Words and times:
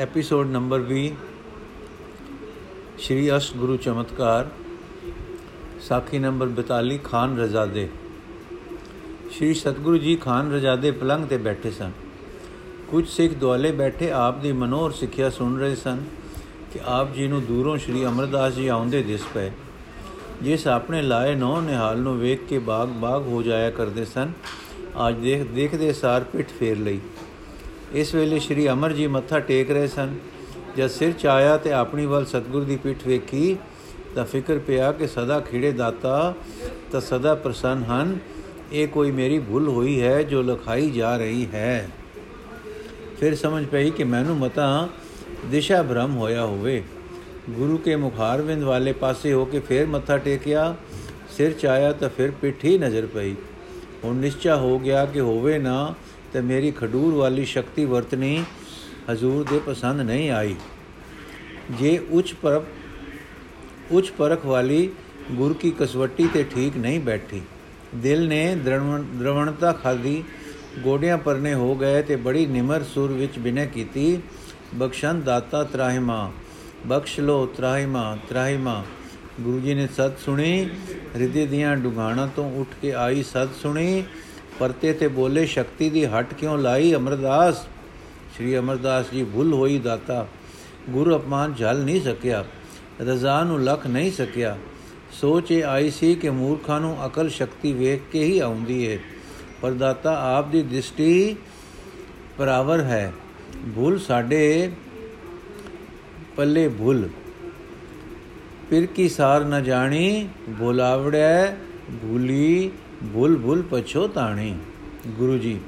Episode 0.00 0.46
number 0.46 0.80
20 0.90 1.08
ਸ਼੍ਰੀ 2.98 3.36
ਅਸ਼ਟ 3.36 3.56
ਗੁਰੂ 3.56 3.76
ਚਮਤਕਾਰ 3.76 4.48
ਸਾਖੀ 5.88 6.18
number 6.18 6.48
42 6.60 6.96
Khan 7.04 7.36
ਰਜ਼ਾਦੇ 7.38 7.88
ਸ਼੍ਰੀ 9.32 9.52
ਸਤਗੁਰੂ 9.54 9.98
ਜੀ 9.98 10.14
ਖਾਨ 10.16 10.52
ਰਜ਼ਾਦੇ 10.52 10.90
ਪਲੰਗ 10.92 11.26
ਤੇ 11.26 11.36
ਬੈਠੇ 11.38 11.70
ਸਨ 11.70 11.92
ਕੁਝ 12.90 13.06
ਸਿੱਖ 13.08 13.34
ਦੁਆਲੇ 13.34 13.72
ਬੈਠੇ 13.72 14.10
ਆਪ 14.12 14.40
ਦੀ 14.40 14.52
ਮਨੋਰ 14.52 14.92
ਸਿੱਖਿਆ 14.92 15.28
ਸੁਣ 15.30 15.58
ਰਹੇ 15.58 15.74
ਸਨ 15.74 16.02
ਕਿ 16.72 16.80
ਆਪ 16.90 17.12
ਜੀ 17.14 17.26
ਨੂੰ 17.28 17.44
ਦੂਰੋਂ 17.44 17.76
ਸ਼੍ਰੀ 17.78 18.04
ਅਮਰਦਾਸ 18.06 18.54
ਜੀ 18.54 18.66
ਆਉਂਦੇ 18.68 19.02
ਦਿਸ 19.02 19.24
ਪਏ 19.34 19.50
ਜਿਸ 20.42 20.66
ਆਪਣੇ 20.68 21.02
ਲਾਏ 21.02 21.34
ਨੌ 21.34 21.60
ਨਿਹਾਲ 21.60 21.98
ਨੂੰ 21.98 22.18
ਵੇਖ 22.18 22.46
ਕੇ 22.48 22.58
ਬਾਗ 22.62 22.88
ਬਾਗ 23.00 23.26
ਹੋ 23.26 23.42
ਜਾਇਆ 23.42 23.70
ਕਰਦੇ 23.70 24.04
ਸਨ 24.04 24.32
ਅੱਜ 25.08 25.18
ਦੇਖ 25.18 25.44
ਦੇਖਦੇ 25.44 25.92
ਸਾਰ 25.92 26.24
ਪਿੱਠ 26.32 26.50
ਫੇਰ 26.50 26.78
ਲਈ 26.78 27.00
ਇਸ 27.94 28.14
ਵੇਲੇ 28.14 28.38
ਸ਼੍ਰੀ 28.38 28.68
ਅਮਰ 28.68 28.92
ਜੀ 28.92 29.06
ਮੱਥਾ 29.06 29.40
ਟੇਕ 29.40 29.70
ਰਹੇ 29.70 29.86
ਸਨ। 29.86 30.14
ਜਦ 30.76 30.86
ਸਿਰ 30.86 31.12
ਚ 31.12 31.26
ਆਇਆ 31.26 31.56
ਤੇ 31.56 31.72
ਆਪਣੀ 31.72 32.06
ਵੱਲ 32.06 32.26
ਸਤਗੁਰ 32.26 32.64
ਦੀ 32.64 32.76
ਪਿੱਠ 32.76 33.06
ਵੇਖੀ, 33.06 33.56
ਤਾਂ 34.14 34.24
ਫਿਕਰ 34.24 34.58
ਪਿਆ 34.58 34.92
ਕਿ 34.92 35.06
ਸਦਾ 35.06 35.40
ਖਿੜੇ 35.40 35.72
ਦਾਤਾ 35.72 36.34
ਤਾਂ 36.92 37.00
ਸਦਾ 37.00 37.34
ਪ੍ਰਸੰਨ 37.34 37.82
ਹਨ। 37.82 38.18
ਇਹ 38.72 38.88
ਕੋਈ 38.88 39.10
ਮੇਰੀ 39.10 39.38
ਭੁੱਲ 39.38 39.68
ਹੋਈ 39.68 40.02
ਹੈ 40.02 40.22
ਜੋ 40.22 40.42
ਲਖਾਈ 40.42 40.90
ਜਾ 40.90 41.16
ਰਹੀ 41.16 41.46
ਹੈ। 41.54 41.88
ਫਿਰ 43.20 43.34
ਸਮਝ 43.34 43.66
ਪਈ 43.66 43.90
ਕਿ 43.90 44.04
ਮੈਨੂੰ 44.04 44.36
ਮਤਾ 44.36 44.88
ਦਿਸ਼ਾ 45.46 45.82
ਭ੍ਰਮ 45.82 46.16
ਹੋਇਆ 46.16 46.44
ਹੋਵੇ। 46.44 46.82
ਗੁਰੂ 47.50 47.76
ਕੇ 47.76 47.96
ਮੁਖਾਰਵਿੰਦ 47.96 48.62
ਵਾਲੇ 48.62 48.92
ਪਾਸੇ 48.92 49.32
ਹੋ 49.32 49.44
ਕੇ 49.44 49.60
ਫਿਰ 49.60 49.86
ਮੱਥਾ 49.86 50.18
ਟੇਕਿਆ। 50.18 50.76
ਸਿਰ 51.36 51.52
ਚ 51.52 51.66
ਆਇਆ 51.66 51.92
ਤਾਂ 51.92 52.08
ਫਿਰ 52.08 52.30
ਪਿੱਠ 52.30 52.64
ਹੀ 52.64 52.78
ਨਜ਼ਰ 52.78 53.06
ਪਈ। 53.06 53.34
ਹੁਣ 54.04 54.16
ਨਿਸ਼ਚਾ 54.16 54.56
ਹੋ 54.56 54.78
ਗਿਆ 54.78 55.04
ਕਿ 55.06 55.20
ਹੋਵੇ 55.20 55.58
ਨਾ 55.58 55.94
ਤੇ 56.32 56.40
ਮੇਰੀ 56.40 56.70
ਖਡੂਰ 56.70 57.14
ਵਾਲੀ 57.14 57.44
ਸ਼ਕਤੀ 57.44 57.84
ਵਰਤਨੀ 57.84 58.44
ਹਜ਼ੂਰ 59.10 59.44
ਦੇ 59.50 59.58
ਪਸੰਦ 59.66 60.00
ਨਹੀਂ 60.00 60.30
ਆਈ। 60.30 60.54
ਜੇ 61.70 61.98
ਉੱਚ 62.10 62.32
ਪਰਖ 62.32 62.64
ਉੱਚ 63.90 64.10
ਪਰਖ 64.10 64.46
ਵਾਲੀ 64.46 64.88
ਗੁਰ 65.32 65.54
ਕੀ 65.54 65.70
ਕਸਵੱਟੀ 65.80 66.28
ਤੇ 66.34 66.44
ਠੀਕ 66.44 66.76
ਨਹੀਂ 66.76 67.00
ਬੈਠੀ। 67.00 67.40
ਦਿਲ 67.96 68.26
ਨੇ 68.28 68.54
ਦ੍ਰਵਣਤਾ 68.56 69.72
ਖਾਦੀ 69.72 70.22
ਗੋਡਿਆਂ 70.78 71.18
ਪਰਨੇ 71.18 71.52
ਹੋ 71.54 71.74
ਗਏ 71.74 72.02
ਤੇ 72.02 72.16
ਬੜੀ 72.16 72.46
ਨਿਮਰ 72.46 72.82
ਸੁਰ 72.84 73.12
ਵਿੱਚ 73.12 73.38
ਬਿਨੈ 73.38 73.66
ਕੀਤੀ 73.66 74.18
ਬਖਸ਼ਨ 74.74 75.20
ਦਾਤਾ 75.20 75.62
ਤਰਾਹਿਮਾ, 75.64 76.32
ਬਖਸ਼ 76.86 77.18
ਲੋ 77.20 77.44
ਤਰਾਹਿਮਾ 77.46 78.16
ਤਰਾਹਿਮਾ। 78.28 78.84
ਗੁਰੂ 79.40 79.60
ਜੀ 79.60 79.74
ਨੇ 79.74 79.86
ਸਤ 79.86 80.18
ਸੁਣੀ 80.18 80.68
ਹਿਰਦੇ 81.14 81.46
ਦੀਆਂ 81.46 81.76
ਡੁਗਾਣਾ 81.76 82.26
ਤੋਂ 82.36 82.50
ਉੱਠ 82.60 82.68
ਕੇ 82.82 82.92
ਆਈ 82.94 83.22
ਸਤ 83.22 83.54
ਸੁਣੀ 83.62 84.04
ਪਰਤੇ 84.58 84.92
ਤੇ 84.92 85.08
ਬੋਲੇ, 85.08 85.46
ਸ਼ਕਤੀ 85.46 85.90
ਦੀ 85.90 86.04
ਹਟ 86.04 86.34
ਕਿਉਂ 86.34 86.58
ਲਾਈ? 86.58 86.94
ਅਮਰਦਾਸ, 86.94 87.62
ਸ਼੍ਰੀ 88.34 88.58
ਅਮਰਦਾਸ 88.58 89.06
ਜੀ, 89.12 89.24
ਭੁੱਲ 89.24 89.52
ਹੋਈ 89.52 89.78
ਦਾਤਾ। 89.78 90.26
ਗੁਰੂ 90.90 91.16
ਅਪਮਾਨ 91.16 91.54
ਝਲ 91.54 91.84
ਨਹੀਂ 91.84 92.00
ਸਕਿਆ, 92.00 92.44
ਰਜ਼ਾ 93.00 93.42
ਨੂੰ 93.44 93.62
ਲਖ 93.64 93.86
ਨਹੀਂ 93.86 94.12
ਸਕਿਆ। 94.12 94.56
ਸੋਚ 95.12 95.50
ਇਹ 95.50 95.64
ਆਈ 95.64 95.90
ਸੀ 95.90 96.14
ਕਿ 96.14 96.30
ਮੂਰਖਾਂ 96.30 96.80
ਨੂੰ 96.80 97.06
ਅਕਲ 97.06 97.28
ਸ਼ਕਤੀ 97.28 97.72
ਵੇਖ 97.72 98.00
ਕੇ 98.12 98.24
ਹੀ 98.24 98.38
ਆਉਂਦੀ 98.38 98.90
ਹੈ 98.92 98.98
ਪਰ 99.60 99.70
ਦਾਤਾ, 99.70 100.36
ਆਪ 100.36 100.48
ਦੀ 100.48 100.62
ਦ੍ਰਿਸ਼ਟੀ 100.62 101.36
ਪਰਾਵਰ 102.38 102.80
ਹੈ। 102.80 103.12
ਭੁੱਲ 103.74 103.98
ਸਾਡੇ 103.98 104.72
ਪੱਲੇ 106.36 106.68
ਭੁੱਲ। 106.68 107.08
ਫਿਰ 108.70 108.86
ਕੀ 108.86 109.08
ਸਾਰ 109.08 109.44
ਨ 109.44 109.62
ਜਾਣੀ? 109.64 110.28
ਬੋਲਾਵੜੈ, 110.48 111.52
ਭੂਲੀ 112.02 112.70
ਭੁੱਲ 113.14 113.36
ਭੁੱਲ 113.36 113.62
ਪਛੋਤਾਣੀ 113.70 114.54
ਗੁਰੂ 115.06 115.38
ਜੀ, 115.38 115.60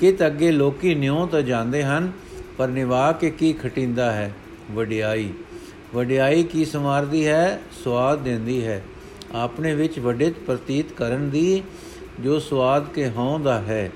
ਕਿਤ 0.00 0.26
ਅੱਗੇ 0.26 0.50
ਲੋਕੀ 0.52 0.94
ਨਿਉ 0.94 1.26
ਤਾਂ 1.26 1.42
ਜਾਂਦੇ 1.42 1.84
ਹਨ, 1.84 2.12
ਪਰ 2.58 2.68
ਨਿਵਾ 2.68 3.12
ਕੇ 3.12 3.30
ਕੀ 3.30 3.52
ਖਟਿੰਦਾ 3.52 4.12
ਹੈ? 4.12 4.32
ਵਡਿਆਈ। 4.70 5.32
ਵਡਿਆਈ 5.94 6.42
ਕੀ 6.42 6.64
ਸਮਾਰਦੀ 6.64 7.26
ਹੈ? 7.26 7.60
ਸਵਾਦ 7.84 8.18
ਦਿੰਦੀ 8.18 8.64
ਹੈ। 8.66 8.82
ਆਪਣੇ 9.34 9.74
ਵਿੱਚ 9.74 9.98
ਵੱਡੇ 9.98 10.30
ਪ੍ਰਤੀਤ 10.46 10.92
ਕਰਨ 10.92 11.30
ਦੀ 11.30 11.62
ਜੋ 12.20 12.38
ਸਵਾਦ 12.38 12.86
ਕੇ 12.94 13.08
ਹਉ 13.08 13.38
ਦਾ 13.38 13.58
ਹੈ, 13.60 13.90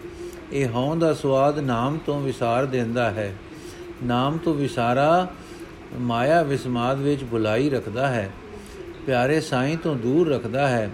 ਇਹ 0.53 0.69
ਹਉ 0.69 0.95
ਦਾ 0.95 1.15
ਸਵਾਦ 1.15 1.59
ਨਾਮ 1.59 1.99
ਤੋਂ 2.07 2.21
ਵਿਸਾਰ 2.21 2.67
ਦਿੰਦਾ 2.67 3.11
ਹੈ। 3.11 3.35
ਨਾਮ 4.05 4.39
ਤੋਂ 4.39 4.55
ਵਿਸਾਰਾ 4.55 5.33
ਮਾਇਆ 6.01 6.43
ਵਿਸਮਾਦ 6.43 7.01
ਵਿੱਚ 7.01 7.25
ਭੁਲਾਈ 7.25 7.71
ਰੱਖਦਾ 7.71 8.09
ਹੈ। 8.09 8.31
ਪਿਆਰੇ 9.07 9.41
ਸਾਈਂ 9.41 9.77
ਤੋਂ 9.77 9.95
ਦੂਰ 9.97 10.29
ਰੱਖਦਾ 10.29 10.69
ਹੈ। 10.69 10.91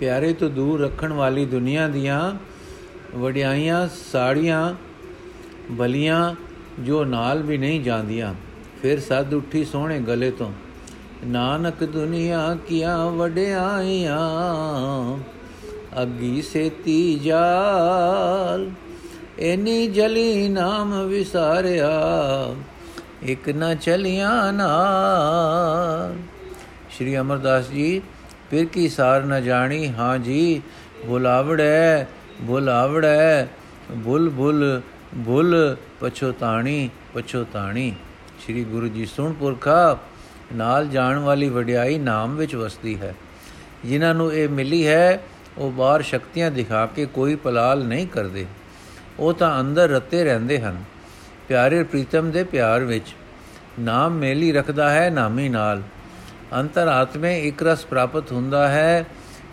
ਪਿਆਰੇ 0.00 0.32
ਤੋਂ 0.32 0.48
ਦੂਰ 0.50 0.80
ਰੱਖਣ 0.80 1.12
ਵਾਲੀ 1.12 1.44
ਦੁਨੀਆ 1.44 1.88
ਦੀਆਂ 1.88 2.32
ਵਡਿਆਈਆਂ, 3.16 3.88
ਸਾੜੀਆਂ, 4.12 4.74
ਬਲੀਆਂ 5.70 6.34
ਜੋ 6.80 7.04
ਨਾਲ 7.04 7.42
ਵੀ 7.42 7.58
ਨਹੀਂ 7.58 7.80
ਜਾਂਦੀਆਂ, 7.80 8.34
ਫਿਰ 8.82 9.00
ਸੱਦ 9.00 9.34
ਉੱਠੀ 9.34 9.64
ਸੋਹਣੇ 9.64 9.98
ਗਲੇ 9.98 10.30
ਤੋਂ, 10.30 10.50
ਨਾਨਕ 11.26 11.84
ਦੁਨੀਆ 11.84 12.56
ਕੀਆਂ 12.68 13.10
ਵਡਿਆਈਆਂ, 13.10 14.18
ਅੱਗੀ 16.02 16.42
ਸੇਤੀ 16.42 17.18
ਜਾਲ 17.18 18.70
ਐਨੀ 19.42 19.86
ਜਲੀ 19.88 20.48
ਨਾਮ 20.48 20.92
ਵਿਸਾਰਿਆ, 21.06 21.90
ਇਕ 23.22 23.48
ਨਾ 23.48 23.74
ਚਲਿਆ 23.74 24.50
ਨਾਲ। 24.50 26.16
ਸ਼੍ਰੀ 26.90 27.16
ਅਮਰਦਾਸ 27.18 27.70
ਜੀ 27.70 28.00
ਫਿਰ 28.50 28.64
ਕੀ 28.64 28.88
ਸਾਰ 28.88 29.22
ਨ 29.22 29.42
ਜਾਣੀ? 29.42 29.86
ਹਾਂ 29.88 30.18
ਜੀ, 30.18 30.62
ਬੁਲਾਵੜੈ 31.06 32.04
ਬੁਲਾਵੜੈ, 32.40 33.44
ਬੁਲ 33.90 34.28
ਬੁਲ 34.30 34.80
ਬੁਲ 35.14 35.76
ਪਛੋਤਾਣੀ 36.00 36.90
ਪਛੋਤਾਣੀ। 37.14 37.94
ਸ੍ਰੀ 38.44 38.64
ਗੁਰੂ 38.64 38.88
ਜੀ 38.88 39.06
ਸੁਣ 39.06 39.32
ਪੁਰਖਾ, 39.32 39.98
ਨਾਲ 40.54 40.86
ਜਾਣ 40.88 41.18
ਵਾਲੀ 41.18 41.48
ਵਡਿਆਈ 41.48 41.98
ਨਾਮ 41.98 42.36
ਵਿੱਚ 42.36 42.54
ਵਸਦੀ 42.54 43.00
ਹੈ। 43.00 43.14
ਜਿਨ੍ਹਾਂ 43.84 44.14
ਨੂੰ 44.14 44.32
ਇਹ 44.32 44.48
ਮਿਲੀ 44.48 44.86
ਹੈ, 44.86 45.20
ਉਹ 45.58 45.70
ਬਾਹਰ 45.70 46.02
ਸ਼ਕਤੀਆਂ 46.02 46.50
ਦਿਖਾ 46.50 46.86
ਕੇ 46.86 47.06
ਕੋਈ 47.06 47.34
ਪਲਾਲ 47.34 47.84
ਨਹੀਂ 47.84 48.06
ਕਰਦੇ। 48.06 48.46
ਉਹ 49.18 49.32
ਤਾਂ 49.34 49.60
ਅੰਦਰ 49.60 49.88
ਰਤੇ 49.88 50.24
ਰਹਿੰਦੇ 50.24 50.60
ਹਨ, 50.60 50.82
ਪਿਆਰੇ 51.48 51.82
ਪ੍ਰੀਤਮ 51.82 52.30
ਦੇ 52.30 52.44
ਪਿਆਰ 52.44 52.84
ਵਿੱਚ। 52.84 53.14
ਨਾਮ 53.80 54.12
ਮੇਲੀ 54.12 54.52
ਰੱਖਦਾ 54.52 54.90
ਹੈ 54.90 55.10
ਨਾਮੀ 55.10 55.48
ਨਾਲ। 55.48 55.82
ਅੰਤਰ 56.56 56.88
ਆਤਮੇ 56.88 57.40
ਇੱਕ 57.40 57.62
ਰਸ 57.62 57.84
ਪ੍ਰਾਪਤ 57.84 58.32
ਹੁੰਦਾ 58.32 58.68
ਹੈ, 58.68 59.04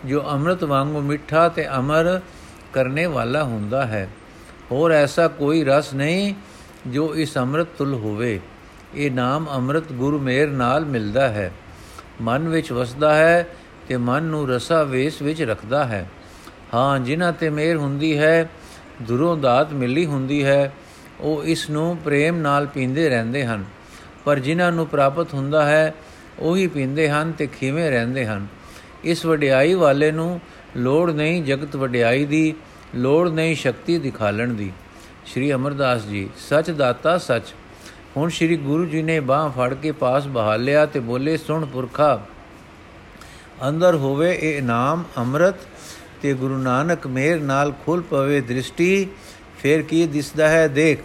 ਜੋ 0.04 0.24
ਅੰਮ੍ਰਿਤ 0.30 0.64
ਵਾਂਗੂ 0.64 1.00
ਮਿੱਠਾ 1.00 1.48
ਤੇ 1.48 1.76
ਅਮਰ 1.78 2.20
ਕਰਨੇ 2.72 3.06
ਵਾਲਾ 3.06 3.42
ਹੁੰਦਾ 3.42 3.86
ਹੈ। 3.86 4.08
ਹੋਰ 4.72 4.92
ਐਸਾ 4.92 5.28
ਕੋਈ 5.28 5.64
ਰਸ 5.64 5.94
ਨਹੀਂ 5.94 6.34
ਜੋ 6.86 7.16
ਇਸ 7.16 7.38
ਅੰਮ੍ਰਿਤ 7.38 7.66
ਤੁਲ 7.78 7.94
ਹੋਵੇ। 7.94 8.40
ਇਹ 8.94 9.10
ਨਾਮ 9.10 9.46
ਅੰਮ੍ਰਿਤ 9.54 9.92
ਗੁਰੂ 9.92 10.18
ਮੇਰ 10.18 10.48
ਨਾਲ 10.48 10.84
ਮਿਲਦਾ 10.84 11.28
ਹੈ। 11.28 11.52
ਮਨ 12.20 12.48
ਵਿੱਚ 12.48 12.72
ਵਸਦਾ 12.72 13.14
ਹੈ 13.14 13.48
ਤੇ 13.88 13.96
ਮਨ 13.96 14.22
ਨੂੰ 14.22 14.48
ਰਸਾ 14.48 14.82
ਵੇਸ 14.82 15.22
ਵਿੱਚ 15.22 15.42
ਰੱਖਦਾ 15.42 15.84
ਹੈ। 15.84 16.10
ਹਾਂ, 16.74 16.98
ਜਿਨ੍ਹਾਂ 16.98 17.32
ਤੇ 17.32 17.50
ਮੇਰ 17.50 17.76
ਹੁੰਦੀ 17.76 18.18
ਹੈ, 18.18 18.50
ਦੁਰੋਂ 19.02 19.36
ਦਾਤ 19.36 19.72
ਮਿਲੀ 19.72 20.06
ਹੁੰਦੀ 20.06 20.44
ਹੈ, 20.44 20.72
ਉਹ 21.20 21.44
ਇਸ 21.44 21.70
ਨੂੰ 21.70 21.96
ਪ੍ਰੇਮ 21.96 22.36
ਨਾਲ 22.36 22.66
ਪੀਂਦੇ 22.66 23.08
ਰਹਿੰਦੇ 23.08 23.46
ਹਨ। 23.46 23.64
ਪਰ 24.24 24.38
ਜਿਨ੍ਹਾਂ 24.38 24.72
ਨੂੰ 24.72 24.86
ਪ੍ਰਾਪਤ 24.86 25.34
ਹੁੰਦਾ 25.34 25.64
ਹੈ 25.64 25.94
ਉਹੀ 26.38 26.66
ਪੀਂਦੇ 26.66 27.08
ਹਨ 27.10 27.32
ਤੇ 27.32 27.46
ਖੀਵੇਂ 27.46 27.90
ਰਹਿੰਦੇ 27.90 28.26
ਹਨ। 28.26 28.46
ਇਸ 29.04 29.24
ਵਡਿਆਈ 29.26 29.74
ਵਾਲੇ 29.74 30.10
ਨੂੰ 30.12 30.40
ਲੋੜ 30.76 31.10
ਨਹੀਂ 31.10 31.42
ਜਗਤ 31.44 31.76
ਵਡਿਆਈ 31.76 32.24
ਦੀ, 32.24 32.54
ਲੋੜ 32.94 33.28
ਨਹੀਂ 33.28 33.54
ਸ਼ਕਤੀ 33.56 33.98
ਦਿਖਾਲਣ 33.98 34.52
ਦੀ। 34.52 34.70
ਸ਼੍ਰੀ 35.26 35.52
ਅਮਰਦਾਸ 35.52 36.04
ਜੀ, 36.04 36.28
ਸੱਚ 36.38 36.70
ਦਾਤਾ 36.70 37.16
ਸੱਚ। 37.18 37.54
ਹੁਣ 38.16 38.28
ਸ਼੍ਰੀ 38.28 38.56
ਗੁਰੂ 38.56 38.84
ਜੀ 38.84 39.02
ਨੇ 39.02 39.18
ਬਾਹ 39.20 39.50
ਫੜ 39.50 39.74
ਕੇ 39.74 39.92
ਪਾਸ 39.92 40.26
ਬਹਾ 40.26 40.56
ਲਿਆ 40.56 40.84
ਤੇ 40.86 41.00
ਬੋਲੇ, 41.00 41.36
ਸੁਣ 41.36 41.64
ਪੁਰਖਾ, 41.66 42.20
ਅੰਦਰ 43.68 43.94
ਹੋਵੇ 43.94 44.34
ਇਹ 44.42 44.62
ਨਾਮ 44.62 45.04
ਅੰਮ੍ਰਿਤ 45.18 45.54
ਤੇ 46.22 46.32
ਗੁਰੂ 46.34 46.58
ਨਾਨਕ 46.58 47.06
ਮੇਰ 47.06 47.40
ਨਾਲ 47.40 47.72
ਖੁੱਲ 47.84 48.00
ਪਵੇ 48.00 48.40
ਦ੍ਰਿਸ਼ਟੀ, 48.40 49.06
ਫੇਰ 49.58 49.82
ਕੀ 49.82 50.06
ਦਿਸਦਾ 50.06 50.48
ਹੈ 50.48 50.66
ਦੇਖ। 50.68 50.98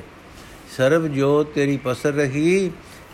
ਸਰਬ 0.78 1.08
ਜੋ 1.08 1.44
ਤੇਰੀ 1.44 1.78
ਪਸਰ 1.78 2.14
ਰਹੀ 2.14 2.72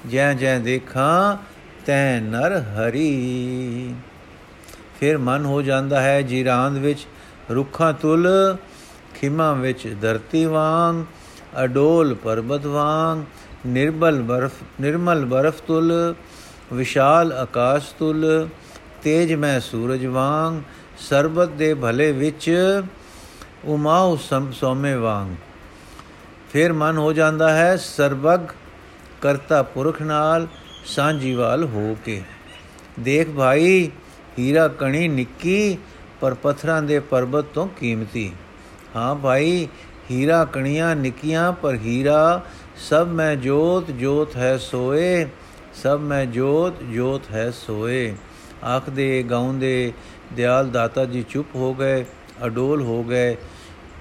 ਜੈ 0.09 0.33
ਜੈ 0.33 0.57
ਦੇਖਾਂ 0.59 1.37
ਤੈ 1.85 2.19
ਨਰ 2.19 2.57
ਹਰੀ। 2.59 3.95
ਫਿਰ 4.99 5.17
ਮਨ 5.17 5.45
ਹੋ 5.45 5.61
ਜਾਂਦਾ 5.61 6.01
ਹੈ 6.01 6.21
ਜੀਰਾਂਦ 6.21 6.77
ਵਿੱਚ, 6.77 7.05
ਰੁੱਖਾਂ 7.51 7.93
ਤੁਲ, 7.93 8.27
ਖਿਮਾ 9.15 9.53
ਵਿੱਚ 9.53 9.95
ਧਰਤੀ 10.01 10.45
ਵਾਂਗ, 10.45 11.03
ਅਡੋਲ 11.63 12.13
ਪਰਬਤ 12.15 12.65
ਵਾਂਗ, 12.65 13.23
ਨਿਰਬਲ 13.67 14.21
ਬਰਫ, 14.21 14.51
ਨਿਰਮਲ 14.81 15.25
ਬਰਫ 15.25 15.61
ਤੁਲ, 15.61 16.15
ਵਿਸ਼ਾਲ 16.73 17.31
ਆਕਾਸ਼ 17.33 17.93
ਤੁਲ, 17.99 18.47
ਤੇਜ 19.03 19.33
ਮੈਂ 19.33 19.59
ਸੂਰਜ 19.59 20.05
ਵਾਂਗ, 20.05 20.61
ਸਰਬਤ 20.99 21.49
ਦੇ 21.49 21.73
ਭਲੇ 21.73 22.11
ਵਿੱਚ 22.11 22.51
ਉਮਾਉ 23.65 24.17
ਸੋਮੇ 24.51 24.95
ਵਾਂਗ। 24.95 25.35
ਫਿਰ 26.53 26.73
ਮਨ 26.73 26.97
ਹੋ 26.97 27.13
ਜਾਂਦਾ 27.13 27.49
ਹੈ 27.53 27.75
ਸਰਬਗ 27.75 28.39
ਕਰਤਾ 29.21 29.63
ਪੁਰਖ 29.63 30.01
ਨਾਲ 30.01 30.47
ਸਾਂਝੀਵਾਲ 30.85 31.63
ਹੋ 31.63 31.97
ਕੇ। 32.05 32.21
ਦੇਖ 32.99 33.29
ਭਾਈ, 33.29 33.91
ਹੀਰਾ 34.39 34.67
ਕਣੀ 34.67 35.07
ਨਿੱਕੀ, 35.07 35.77
ਪਰ 36.21 36.33
ਪੱਥਰਾਂ 36.33 36.81
ਦੇ 36.81 36.99
ਪਰਬਤ 36.99 37.45
ਤੋਂ 37.45 37.67
ਕੀਮਤੀ। 37.67 38.31
ਹਾਂ 38.95 39.15
ਭਾਈ, 39.15 39.67
ਹੀਰਾ 40.11 40.45
ਕਣੀਆਂ 40.45 40.95
ਨਿੱਕੀਆਂ, 40.95 41.53
ਪਰ 41.53 41.75
ਹੀਰਾ, 41.75 42.45
ਸਭ 42.89 43.07
ਮੈਂ 43.11 43.35
ਜੋਤ 43.35 43.91
ਜੋਤ 43.91 44.35
ਹੈ 44.35 44.57
ਸੋਏ, 44.57 45.25
ਸਭ 45.83 45.99
ਮੈਂ 46.01 46.25
ਜੋਤ 46.25 46.83
ਜੋਤ 46.83 47.21
ਹੈ 47.31 47.51
ਸੋਏ। 47.51 48.15
ਆਖਦੇ, 48.63 49.23
ਗਾਉਂਦੇ, 49.23 49.93
ਦਿਆਲ 50.33 50.69
ਦਾਤਾ 50.69 51.05
ਜੀ 51.05 51.25
ਚੁੱਪ 51.29 51.55
ਹੋ 51.55 51.73
ਗਏ, 51.73 52.05
ਅਡੋਲ 52.45 52.81
ਹੋ 52.81 53.03
ਗਏ, 53.03 53.35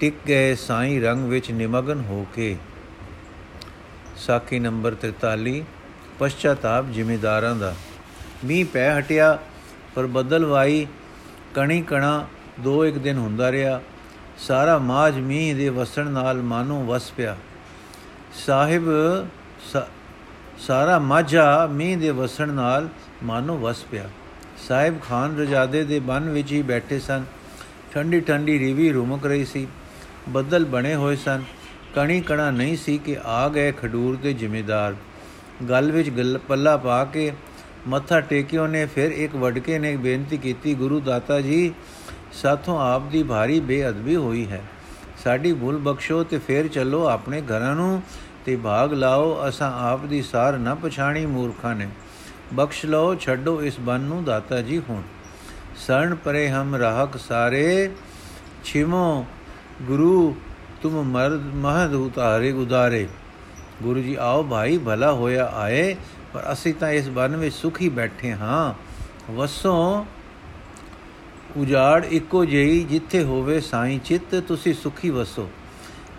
ਟਿਕ 0.00 0.14
ਗਏ 0.28 0.54
ਸਾਈ 0.54 1.00
ਰੰਗ 1.00 1.28
ਵਿੱਚ 1.28 1.50
ਨਿਮਗਨ 1.50 2.00
ਹੋ 2.00 2.26
ਕੇ। 2.34 2.56
ਸਾਖੀ 4.16 4.58
ਨੰਬਰ 4.58 4.94
43 4.94 5.62
ਪਛਤਾਪ 6.18 6.84
ਜ਼ਿਮੀਦਾਰਾਂ 6.92 7.54
ਦਾ। 7.56 7.74
ਮੀਂਹ 8.44 8.66
ਪੈ 8.66 8.98
ਹਟਿਆ, 8.98 9.38
ਪਰ 9.94 10.06
ਬਦਲਵਾਈ 10.06 10.86
ਕਣੀ 11.54 11.82
ਕਣਾ 11.82 12.26
ਦੋ 12.60 12.84
ਇੱਕ 12.86 12.98
ਦਿਨ 12.98 13.18
ਹੁੰਦਾ 13.18 13.52
ਰਿਹਾ। 13.52 13.80
ਸਾਰਾ 14.38 14.78
ਮਾਜ 14.78 15.18
ਮੀਂਹ 15.18 15.56
ਦੇ 15.56 15.68
ਵਸਣ 15.68 16.06
ਨਾਲ 16.06 16.42
ਮਾਨੋ 16.42 16.84
ਵਸ 16.84 17.10
ਪਿਆ। 17.10 17.36
ਸਾਹਿਬ 18.46 18.84
ਸਾਰਾ 20.58 20.98
ਮਾਝਾ 20.98 21.66
ਮੀਂਹ 21.66 21.98
ਦੇ 21.98 22.10
ਵਸਣ 22.10 22.48
ਨਾਲ 22.48 22.88
ਮਾਨੋ 23.22 23.56
ਵਸ 23.58 23.82
ਪਿਆ। 23.82 24.10
ਸਾਹਿਬ 24.68 25.00
ਖਾਨ 25.02 25.38
ਰਜਾਦੇ 25.38 25.84
ਦੇ 25.84 25.98
ਬਨ 26.00 26.28
ਵਿੱਚ 26.30 26.52
ਹੀ 26.52 26.62
ਬੈਠੇ 26.62 26.98
ਸਨ। 26.98 27.24
ਠੰਡੀ 27.92 28.20
ਠੰਡੀ 28.20 28.58
ਰੀਵੀ 28.58 28.92
ਰੁਮਕ 28.92 29.26
ਰਹੀ 29.26 29.44
ਸੀ। 29.44 29.66
ਬੱਦਲ 30.28 30.64
ਬਣੇ 30.64 30.94
ਹੋਏ 30.94 31.16
ਸਨ। 31.16 31.42
ਕਣੀ 31.94 32.20
ਕਣਾ 32.20 32.50
ਨਹੀਂ 32.50 32.76
ਸੀ 32.76 32.98
ਕਿ 32.98 33.16
ਆ 33.24 33.48
ਗਏ 33.48 33.72
ਖਡੂਰ 33.72 34.16
ਦੇ 34.16 34.32
ਜ਼ਿਮੀਦਾਰ। 34.32 34.94
ਗੱਲ 35.70 35.92
ਵਿੱਚ 35.92 36.10
ਗੱਲ 36.10 36.38
ਪੱਲਾ 36.38 36.76
ਪਾ 36.76 37.04
ਕੇ 37.04 37.32
ਮੱਥਾ 37.88 38.20
ਟੇਕਿਓ 38.20 38.66
ਨੇ 38.66 38.86
ਫਿਰ 38.86 39.10
ਇੱਕ 39.10 39.36
ਵਡਕੇ 39.36 39.78
ਨੇ 39.78 39.96
ਬੇਨਤੀ 39.96 40.36
ਕੀਤੀ, 40.36 40.74
ਗੁਰੂ 40.74 41.00
ਦਾਤਾ 41.00 41.40
ਜੀ, 41.40 41.74
ਸਾਥੋਂ 42.32 42.80
ਆਪ 42.80 43.02
ਦੀ 43.02 43.22
ਭਾਰੀ 43.22 43.60
ਬੇਅਦਬੀ 43.60 44.16
ਹੋਈ 44.16 44.46
ਹੈ। 44.46 44.62
ਸਾਡੀ 45.24 45.52
ਭੁੱਲ 45.52 45.78
ਬਖਸ਼ੋ 45.78 46.24
ਤੇ 46.24 46.38
ਫੇਰ 46.38 46.68
ਚੱਲੋ 46.68 47.06
ਆਪਣੇ 47.06 47.40
ਘਰਾਂ 47.40 47.74
ਨੂੰ 47.74 48.02
ਤੇ 48.46 48.56
ਭਾਗ 48.56 48.92
ਲਾਓ। 48.92 49.48
ਅਸਾਂ 49.48 49.72
ਆਪ 49.72 50.04
ਦੀ 50.04 50.22
ਸਾਰ 50.22 50.58
ਨਾ 50.58 50.74
ਪਛਾਣੀ, 50.74 51.26
ਮੂਰਖਾਂ 51.26 51.74
ਨੇ। 51.74 51.88
ਬਖਸ਼ 52.54 52.86
ਲਓ, 52.86 53.14
ਛੱਡੋ 53.14 53.62
ਇਸ 53.62 53.80
ਬਨ 53.80 54.00
ਨੂੰ 54.00 54.24
ਦਾਤਾ 54.24 54.62
ਜੀ 54.62 54.82
ਹੁਣ। 54.88 55.02
ਸਰਣ 55.76 56.14
ਪਰੇ 56.14 56.50
ਹਮ 56.50 56.74
ਰਾਹਕ 56.74 57.16
ਸਾਰੇ 57.16 57.90
ਛਿਮੋ 58.64 59.26
ਗੁਰੂ 59.82 60.36
ਤੁਮ 60.82 61.02
ਮਰਦ 61.02 61.40
ਮਹਦ 61.40 61.94
ਉਤਾਰੇ 61.94 62.52
ਉਦਾਰੇ। 62.52 63.08
ਗੁਰੂ 63.82 64.00
ਜੀ 64.00 64.14
ਆਓ 64.14 64.42
ਭਾਈ, 64.42 64.78
ਭਲਾ 64.78 65.12
ਹੋਇਆ 65.12 65.50
ਆਏ, 65.54 65.96
ਪਰ 66.32 66.52
ਅਸੀਂ 66.52 66.74
ਤਾਂ 66.74 66.90
ਇਸ 66.90 67.08
ਬਨ 67.08 67.36
ਵਿੱਚ 67.36 67.54
ਸੁਖੀ 67.54 67.88
ਬੈਠੇ 67.88 68.32
ਹਾਂ। 68.32 68.74
ਵਸੋਂ 69.32 70.04
ਉਜਾੜ 71.56 72.04
ਇੱਕੋ 72.04 72.44
ਜਿਹੀ, 72.44 72.84
ਜਿੱਥੇ 72.84 73.22
ਹੋਵੇ 73.22 73.60
ਸਾਈ 73.60 74.00
ਚਿੱਤ, 74.04 74.34
ਤੁਸੀਂ 74.48 74.74
ਸੁਖੀ 74.74 75.10
ਵਸੋ। 75.10 75.48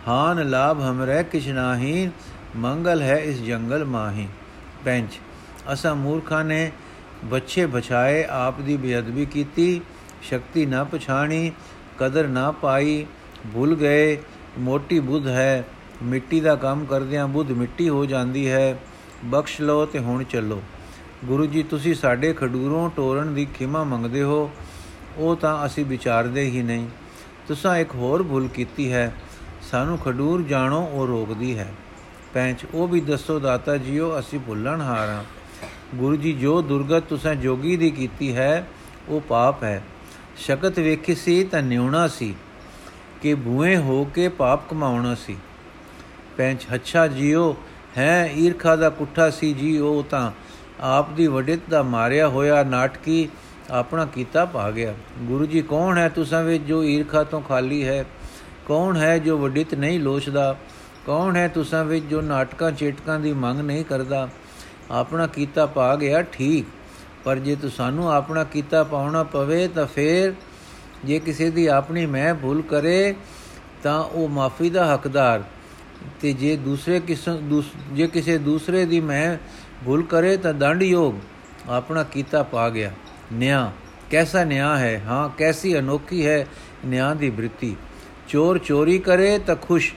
ਹਾਨ 0.07 0.49
ਲਾਭ 0.49 0.81
ਹਮਰੇ 0.81 1.23
ਕਿਛ 1.23 1.47
ਨਾਹੀ, 1.47 2.09
ਮੰਗਲ 2.55 3.01
ਹੈ 3.01 3.17
ਇਸ 3.17 3.41
ਜੰਗਲ 3.41 3.85
ਮਾਹੀ। 3.85 4.27
ਪੈਂਚ, 4.85 5.19
ਅਸਾਂ 5.73 5.95
ਮੂਰਖਾਂ 5.95 6.43
ਨੇ 6.45 6.71
ਬੱਚੇ 7.25 7.65
ਬਚਾਏ 7.65 8.23
ਆਪ 8.23 8.61
ਦੀ 8.61 8.77
ਬੇਅਦਬੀ 8.77 9.25
ਕੀਤੀ, 9.25 9.81
ਸ਼ਕਤੀ 10.21 10.65
ਨਾ 10.65 10.83
ਪਛਾਣੀ, 10.83 11.51
ਕਦਰ 11.97 12.27
ਨਾ 12.27 12.51
ਪਾਈ, 12.51 13.05
ਭੁੱਲ 13.53 13.75
ਗਏ, 13.75 14.17
ਮੋਟੀ 14.59 14.99
ਬੁੱਧ 14.99 15.27
ਹੈ 15.27 15.63
ਮਿੱਟੀ 16.03 16.39
ਦਾ 16.41 16.55
ਕੰਮ 16.55 16.85
ਕਰਦਿਆਂ 16.85 17.27
ਬੁੱਧ 17.27 17.51
ਮਿੱਟੀ 17.51 17.89
ਹੋ 17.89 18.05
ਜਾਂਦੀ 18.05 18.49
ਹੈ। 18.49 18.79
ਬਖਸ਼ 19.25 19.61
ਲਓ 19.61 19.85
ਤੇ 19.85 19.99
ਹੁਣ 19.99 20.23
ਚੱਲੋ। 20.23 20.61
ਗੁਰੂ 21.25 21.45
ਜੀ, 21.45 21.63
ਤੁਸੀਂ 21.63 21.95
ਸਾਡੇ 21.95 22.33
ਖਡੂਰੋਂ 22.33 22.89
ਟੋਰਨ 22.89 23.33
ਦੀ 23.33 23.45
ਖਿਮਾ 23.45 23.83
ਮੰਗਦੇ 23.83 24.23
ਹੋ। 24.23 24.51
ਉਹ 25.17 25.35
ਤਾਂ 25.35 25.65
ਅਸੀਂ 25.65 25.85
ਵਿਚਾਰਦੇ 25.85 26.41
ਹੀ 26.41 26.61
ਨਹੀਂ। 26.61 26.87
ਤੁਸੀਂ 27.47 27.75
ਇੱਕ 27.75 27.95
ਹੋਰ 27.95 28.23
ਭੁੱਲ 28.23 28.47
ਕੀਤੀ 28.47 28.91
ਹੈ। 28.91 29.13
ਸਾਨੂੰ 29.71 29.97
ਖਡੂਰ 29.97 30.41
ਜਾਣੋ 30.41 30.85
ਉਹ 30.85 31.07
ਰੋਕਦੀ 31.07 31.59
ਹੈ। 31.59 31.73
ਪੈਂਚ, 32.33 32.65
ਉਹ 32.73 32.87
ਵੀ 32.87 33.01
ਦੱਸੋ 33.01 33.39
ਦਾਤਾ 33.39 33.77
ਜੀਓ, 33.77 34.19
ਅਸੀਂ 34.19 34.39
ਭੁੱਲਣ 34.39 34.81
ਹਾਰਾਂ 34.81 35.23
ਗੁਰੂ 35.95 36.15
ਜੀ, 36.15 36.33
ਜੋ 36.33 36.61
ਦੁਰਗਤ 36.61 37.03
ਤੁਸੀਂ 37.03 37.35
ਜੋਗੀ 37.35 37.77
ਦੀ 37.77 37.91
ਕੀਤੀ 37.91 38.35
ਹੈ, 38.35 38.67
ਉਹ 39.09 39.21
ਪਾਪ 39.21 39.63
ਹੈ। 39.63 39.83
ਸ਼ਕਤ 40.37 40.79
ਵੇਖੀ 40.79 41.15
ਸੀ 41.15 41.43
ਤਾਂ 41.43 41.61
ਨਿਉਣਾ 41.61 42.07
ਸੀ 42.07 42.35
ਕਿ 43.21 43.35
ਭੂਏ 43.35 43.77
ਹੋ 43.77 44.03
ਕੇ 44.05 44.29
ਪਾਪ 44.29 44.69
ਕਮਾਉਣਾ 44.69 45.15
ਸੀ। 45.15 45.37
ਪੈਂਚ 46.37 46.65
ਹੱਛਾ 46.73 47.07
ਜੀਓ, 47.07 47.55
ਹੈ, 47.97 48.31
ਈਰਖਾ 48.35 48.75
ਦਾ 48.75 48.89
ਕੁੱਠਾ 48.89 49.29
ਸੀ 49.29 49.53
ਜੀ 49.53 49.77
ਉਹ 49.77 50.03
ਤਾਂ। 50.03 50.31
ਆਪ 50.81 51.09
ਦੀ 51.09 51.27
ਵਡਿਤ 51.27 51.59
ਦਾ 51.69 51.83
ਮਾਰਿਆ 51.83 52.27
ਹੋਇਆ 52.27 52.63
ਨਾਟਕੀ 52.63 53.29
ਆਪਣਾ 53.71 54.05
ਕੀਤਾ 54.05 54.45
ਪਾ 54.45 54.71
ਗਿਆ। 54.71 54.93
ਗੁਰੂ 55.19 55.45
ਜੀ, 55.45 55.61
ਕੌਣ 55.61 55.97
ਹੈ 55.97 56.09
ਤੁਸਾਂ 56.09 56.43
ਵਿੱਚ 56.43 56.63
ਜੋ 56.63 56.83
ਈਰਖਾ 56.83 57.23
ਤੋਂ 57.23 57.41
ਖਾਲੀ 57.41 57.87
ਹੈ? 57.87 58.05
ਕੌਣ 58.67 58.97
ਹੈ 58.97 59.17
ਜੋ 59.17 59.37
ਵਡਿਤ 59.37 59.73
ਨਹੀਂ 59.73 59.99
ਲੋਚਦਾ? 59.99 60.55
ਕੌਣ 61.05 61.35
ਹੈ 61.35 61.47
ਤੁਸਾਂ 61.47 61.85
ਵਿੱਚ 61.85 62.05
ਜੋ 62.05 62.21
ਨਾਟਕਾਂ, 62.21 62.71
ਚੇਟਕਾਂ 62.71 63.19
ਦੀ 63.19 63.33
ਮੰਗ 63.33 63.59
ਨਹੀਂ 63.59 63.85
ਕਰਦਾ? 63.85 64.29
ਆਪਣਾ 64.91 65.27
ਕੀਤਾ 65.27 65.65
ਪਾ 65.65 65.95
ਗਿਆ 65.95 66.21
ਠੀਕ, 66.21 66.65
ਪਰ 67.23 67.35
ਜੇ 67.35 67.55
ਤੂੰ 67.55 67.71
ਸਾਨੂੰ 67.71 68.11
ਆਪਣਾ 68.13 68.43
ਕੀਤਾ 68.43 68.83
ਪਾਉਣਾ 68.83 69.23
ਪਵੇ 69.23 69.67
ਤਾਂ 69.67 69.85
ਫੇਰ 69.85 70.33
ਜੇ 71.05 71.19
ਕਿਸੇ 71.19 71.49
ਦੀ 71.49 71.67
ਆਪਣੀ 71.67 72.05
ਮੈਂ 72.05 72.35
ਭੁੱਲ 72.35 72.61
ਕਰੇ 72.61 73.15
ਤਾਂ 73.83 74.03
ਉਹ 74.03 74.29
ਮਾਫੀ 74.29 74.69
ਦਾ 74.69 74.93
ਹੱਕਦਾਰ। 74.93 75.43
ਤੇ 76.21 76.33
ਜੇ 76.33 76.55
ਦੂਸਰੇ 76.55 76.99
ਕਿਸੇ 76.99 77.31
ਜੇ 77.91 78.07
ਕਿਸੇ 78.07 78.37
ਦੂਸਰੇ 78.37 78.85
ਦੀ 78.85 78.99
ਮੈਂ 78.99 79.37
ਭੁੱਲ 79.85 80.03
ਕਰੇ 80.03 80.37
ਤਾਂ 80.37 80.53
ਦੰਡ 80.53 80.83
ਯੋਗ 80.83 81.15
ਆਪਣਾ 81.69 82.03
ਕੀਤਾ 82.03 82.43
ਪਾ 82.43 82.69
ਗਿਆ। 82.69 82.91
ਨਿਆਂ। 83.33 83.71
ਕੈਸਾ 84.11 84.43
ਨਿਆਂ 84.43 84.77
ਹੈ? 84.77 85.03
ਹਾਂ, 85.07 85.29
ਕੈਸੀ 85.37 85.79
ਅਨੋਖੀ 85.79 86.27
ਹੈ 86.27 86.47
ਨਿਆਂ 86.85 87.15
ਦੀ 87.15 87.29
ਬ੍ਰਿਤੀ। 87.29 87.75
ਚੋਰ 88.27 88.57
ਚੋਰੀ 88.57 88.99
ਕਰੇ 88.99 89.39
ਤਾਂ 89.39 89.55
ਖੁਸ਼। 89.55 89.93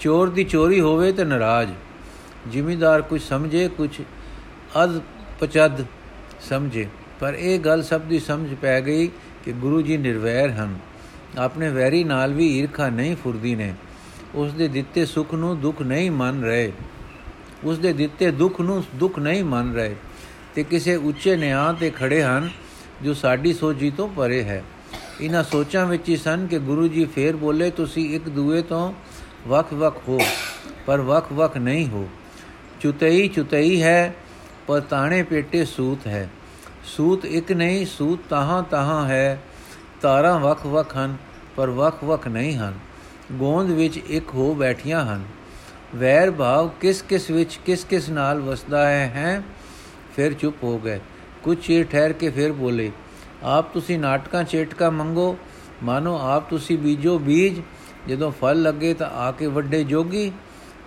ਚੋਰ 0.00 0.30
ਦੀ 0.30 0.44
ਚੋਰੀ 0.44 0.80
ਹੋਵੇ 0.80 1.12
ਤਾਂ 1.12 1.24
ਨਾਰਾਜ਼। 1.24 1.72
ਜ਼ਿਮੀਦਾਰ 2.50 3.02
ਕੁਝ 3.02 3.22
ਸਮਝੇ 3.22 3.68
ਕੁਝ 3.68 4.00
ਅਦ 4.84 5.00
ਪਚਦ 5.40 5.84
ਸਮਝੇ। 6.40 6.88
ਪਰ 7.20 7.34
ਇਹ 7.34 7.58
ਗੱਲ 7.58 7.82
ਸਭ 7.82 8.00
ਦੀ 8.00 8.18
ਸਮਝ 8.18 8.54
ਪੈ 8.54 8.80
ਗਈ 8.80 9.06
ਕਿ 9.44 9.52
ਗੁਰੂ 9.52 9.82
ਜੀ 9.82 9.96
ਨਿਰਵੈਰ 9.96 10.50
ਹਨ। 10.50 10.78
ਆਪਣੇ 11.38 11.68
ਵੈਰੀ 11.68 12.04
ਨਾਲ 12.04 12.32
ਵੀ 12.32 12.58
ਈਰਖਾ 12.58 12.88
ਨਹੀਂ 12.88 13.16
ਫੁਰਦੀ 13.16 13.54
ਨੇ। 13.54 13.74
ਉਸ 14.34 14.52
ਦੇ 14.52 14.68
ਦਿੱਤੇ 14.68 15.06
ਸੁਖ 15.06 15.34
ਨੂੰ 15.34 15.60
ਦੁੱਖ 15.60 15.82
ਨਹੀਂ 15.82 16.10
ਮੰਨ 16.10 16.44
ਰਹੇ। 16.44 16.72
ਉਸ 17.64 17.78
ਦੇ 17.78 17.92
ਦਿੱਤੇ 17.92 18.30
ਦੁੱਖ 18.30 18.60
ਨੂੰ 18.60 18.84
ਦੁੱਖ 18.94 19.18
ਨਹੀਂ 19.18 19.44
ਮੰਨ 19.44 19.74
ਰਹੇ। 19.74 19.96
ਤੇ 20.54 20.64
ਕਿਸੇ 20.64 20.96
ਉੱਚੇ 20.96 21.36
ਨਿਆਂ 21.36 21.74
ਤੇ 21.74 21.90
ਖੜੇ 21.90 22.22
ਹਨ 22.22 22.50
ਜੋ 23.02 23.14
ਸਾਡੀ 23.14 23.52
ਸੋਚੀ 23.52 23.90
ਤੋਂ 23.90 24.08
ਪਰੇ 24.08 24.44
ਹੈ। 24.44 24.64
ਇਹਨਾਂ 25.20 25.44
ਸੋਚਾਂ 25.44 25.86
ਵਿੱਚ 25.86 26.08
ਹੀ 26.08 26.16
ਸਨ 26.16 26.46
ਕਿ 26.46 26.58
ਗੁਰੂ 26.58 26.88
ਜੀ 26.88 27.04
ਫੇਰ 27.04 27.36
ਬੋਲੇ, 27.36 27.70
ਤੁਸੀਂ 27.70 28.16
ਇੱਕ 28.16 28.28
ਦੂਏ 28.28 28.62
ਤੋਂ 28.62 28.92
ਵੱਖ-ਵੱਖ 29.48 30.08
ਹੋ, 30.08 30.18
ਪਰ 30.86 31.00
ਵੱਖ-ਵੱਖ 31.00 31.56
ਨਹੀਂ 31.56 31.88
ਹੋ। 31.88 32.08
ਚੁਤਈ 32.80 33.28
ਚੁਤਈ 33.28 33.82
ਹੈ, 33.82 34.14
ਪਰ 34.66 34.80
ਤਾਣੇ 34.80 35.22
ਪੇਟੇ 35.22 35.64
ਸੂਤ 35.64 36.06
ਹੈ। 36.06 36.30
ਸੂਤ 36.84 37.24
ਇੱਕ 37.24 37.52
ਨਹੀਂ, 37.52 37.86
ਸੂਤ 37.86 38.18
ਤਹਾਂ 38.30 38.62
ਤਹਾਂ 38.62 39.08
ਹੈ। 39.08 39.42
ਤਾਰਾਂ 40.02 40.40
ਵੱਖ-ਵੱਖ 40.40 40.96
ਹਨ, 40.96 41.16
ਪਰ 41.56 41.70
ਵੱਖ-ਵੱਖ 41.70 42.28
ਨਹੀਂ 42.28 42.56
ਹਨ। 42.56 42.74
ਗੋਂਦ 43.32 43.70
ਵਿੱਚ 43.70 43.96
ਇੱਕ 43.96 44.28
ਹੋ 44.34 44.54
ਬੈਠੀਆਂ 44.54 45.04
ਹਨ। 45.06 45.24
ਵੈਰ 45.96 46.30
ਭਾਵ 46.30 46.68
ਕਿਸ 46.68 47.02
ਕਿਸ 47.02 47.30
ਵਿੱਚ 47.30 47.58
ਕਿਸ 47.66 47.84
ਕਿਸ 47.84 48.08
ਨਾਲ 48.08 48.40
ਵਸਦਾ 48.40 48.88
ਹੈ 48.88 49.06
ਹੈ? 49.06 49.42
ਫਿਰ 50.16 50.32
ਚੁੱਪ 50.32 50.56
ਹੋ 50.64 50.78
ਗਏ। 50.78 51.00
ਕੁਝ 51.42 51.58
ਚਿਰ 51.66 51.84
ਠਹਿਰ 51.84 52.12
ਕੇ 52.12 52.30
ਫਿਰ 52.30 52.52
ਬੋਲੇ, 52.52 52.92
ਆਪ 53.42 53.72
ਤੁਸੀਂ 53.74 53.98
ਨਾਟਕਾਂ 53.98 54.44
ਚੇਟਕਾ 54.44 54.90
ਮੰਗੋ? 54.90 55.36
ਮਾਨੋ 55.82 56.18
ਆਪ 56.22 56.50
ਤੁਸੀਂ 56.50 56.78
ਬੀਜੋ 56.78 57.18
ਬੀਜ। 57.18 57.60
ਜਦੋਂ 58.08 58.30
ਫਲ 58.30 58.62
ਲੱਗੇ 58.62 58.94
ਤਾਂ 58.94 59.10
ਆ 59.10 59.32
ਕੇ 59.32 59.46
ਵੱਡੇ 59.46 59.84
ਜੋਗੀ। 59.84 60.32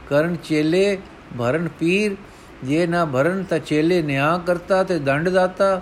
ਕਰਨ 0.10 0.36
ਚੇਲੇ 0.36 0.98
ਭਰਨ 1.40 1.68
ਪੀਰ। 1.68 2.16
ਜੇ 2.64 2.88
ਨਾ 2.88 3.06
ਭਰਨ 3.06 3.44
ਤਾਂ 3.44 3.60
ਚੇਲੇ 3.60 4.02
ਨਿਆਂ 4.02 4.40
ਕਰਤਾ 4.40 4.84
ਤੇ 4.84 5.00
ਦੰਡ 5.00 5.30
ਦਾਤਾ। 5.30 5.82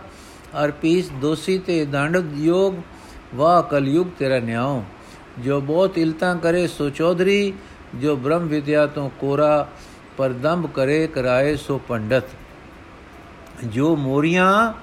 ਅਰ 0.64 0.72
ਪੀਸ 0.72 1.10
ਦੋਸੀ 1.10 1.58
ਤੇ 1.58 1.86
ਦੰਡ 1.86 2.32
ਯੋਗ। 2.36 2.74
ਵਾਹ, 3.36 3.64
ਕਲਯੁਗ 3.64 4.08
ਤੇਰਾ 4.20 4.40
ਨਿਆਉ 4.40 4.82
ਜੋ 5.40 5.62
ਬਹੁਤ 5.62 5.98
ਇਲਤਾ 5.98 6.34
ਕਰੇ 6.34 6.68
ਸੋ 6.68 6.90
ਚੌਧਰੀ, 6.90 7.54
ਜੋ 7.96 8.16
ਬ੍ਰਹਮ 8.16 8.48
ਵਿਦਿਆ 8.48 8.88
ਤੋਂ 8.88 9.10
ਕੋਰਾ 9.10 9.68
ਪਰ 10.18 10.30
ਦੰਭ 10.30 10.68
ਕਰੇ 10.68 11.08
ਕਰਾਏ 11.08 11.56
ਸੋ 11.56 11.82
ਪੰਡਤ। 11.88 12.24
ਜੋ 13.66 13.96
ਮੋਰੀਆਂ 13.96 14.74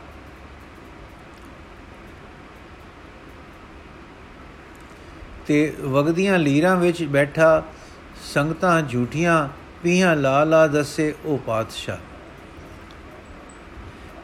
ਤੇ 5.46 5.76
ਵਗਦੀਆਂ 5.80 6.38
ਲੀਰਾਂ 6.38 6.76
ਵਿੱਚ 6.76 7.04
ਬੈਠਾ, 7.04 7.62
ਸੰਗਤਾਂ 8.34 8.82
ਝੂਠੀਆਂ, 8.82 9.48
ਪੀਹਾਂ 9.82 10.16
ਲਾ 10.16 10.44
ਲਾ 10.44 10.66
ਦੱਸੇ 10.66 11.14
ਉਹ 11.24 11.38
ਪਾਤਸ਼ਾਹ। 11.38 11.96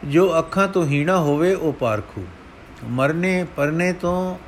ਜੋ 0.05 0.39
ਅੱਖਾਂ 0.39 0.69
ਤੋਂ 0.69 0.87
ਹੀਣਾ 0.87 1.17
ਹੋਵੇ 1.17 1.55
ਉਹ 1.55 1.73
ਪਾਰਖੂ। 1.73 2.27
ਮਰਨੇ 2.85 3.47
ਪਰਨੇ 3.57 3.93
ਤੋਂ 3.93 4.39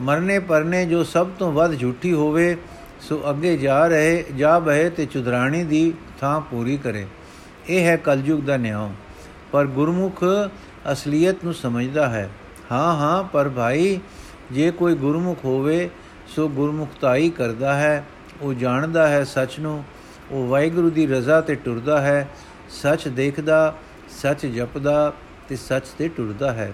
ਮਰਨੇ 0.00 0.38
ਪਰਨੇ 0.38 0.86
ਜੋ 0.86 1.04
ਸਭ 1.04 1.28
ਤੋਂ 1.38 1.52
ਵੱਧ 1.52 1.78
ਝੂਠੀ 1.78 2.12
ਹੋਵੇ, 2.12 2.56
ਸੋ 3.00 3.30
ਅੱਗੇ 3.30 3.56
ਜਾ 3.56 3.86
ਰਹੇ, 3.86 4.24
ਜਾ 4.36 4.58
ਬਹਿ 4.58 4.90
ਤੇ 4.90 5.06
ਚੁਦਰਾਣੀ 5.06 5.64
ਦੀ 5.64 5.92
ਥਾਂ 6.20 6.40
ਪੂਰੀ 6.40 6.76
ਕਰੇ। 6.76 7.06
ਇਹ 7.68 7.84
ਹੈ 7.84 7.96
ਕਲਯੁਗ 7.96 8.40
ਦਾ 8.40 8.56
ਨਿਆਂ। 8.56 8.90
ਪਰ 9.52 9.66
ਗੁਰਮੁਖ 9.66 10.24
ਅਸਲੀਅਤ 10.92 11.36
ਨੂੰ 11.44 11.54
ਸਮਝਦਾ 11.54 12.08
ਹੈ। 12.08 12.30
ਹਾਂ 12.72 12.94
ਹਾਂ, 12.94 13.22
ਪਰ 13.22 13.48
ਭਾਈ, 13.48 14.00
ਜੇ 14.52 14.70
ਕੋਈ 14.70 14.94
ਗੁਰਮੁਖ 14.94 15.44
ਹੋਵੇ, 15.44 15.90
ਸੋ 16.26 16.48
ਗੁਰਮੁਖਤਾਈ 16.48 17.30
ਕਰਦਾ 17.30 17.74
ਹੈ। 17.74 18.04
ਉਹ 18.42 18.54
ਜਾਣਦਾ 18.54 19.08
ਹੈ 19.08 19.24
ਸੱਚ 19.24 19.58
ਨੂੰ। 19.60 19.84
ਉਹ 20.30 20.48
ਵਾਹਿਗੁਰੂ 20.48 20.90
ਦੀ 20.90 21.06
ਰਜ਼ਾ 21.06 21.40
ਤੇ 21.40 21.54
ਟੁਰਦਾ 21.54 22.00
ਹੈ। 22.00 22.28
ਸੱਚ 22.70 23.08
ਦੇਖਦਾ, 23.08 23.74
ਸੱਚ 24.22 24.46
ਜਪਦਾ 24.46 25.12
ਤੇ 25.48 25.56
ਸੱਚ 25.56 25.82
ਤੇ 25.98 26.08
ਟੁਰਦਾ 26.08 26.52
ਹੈ। 26.52 26.72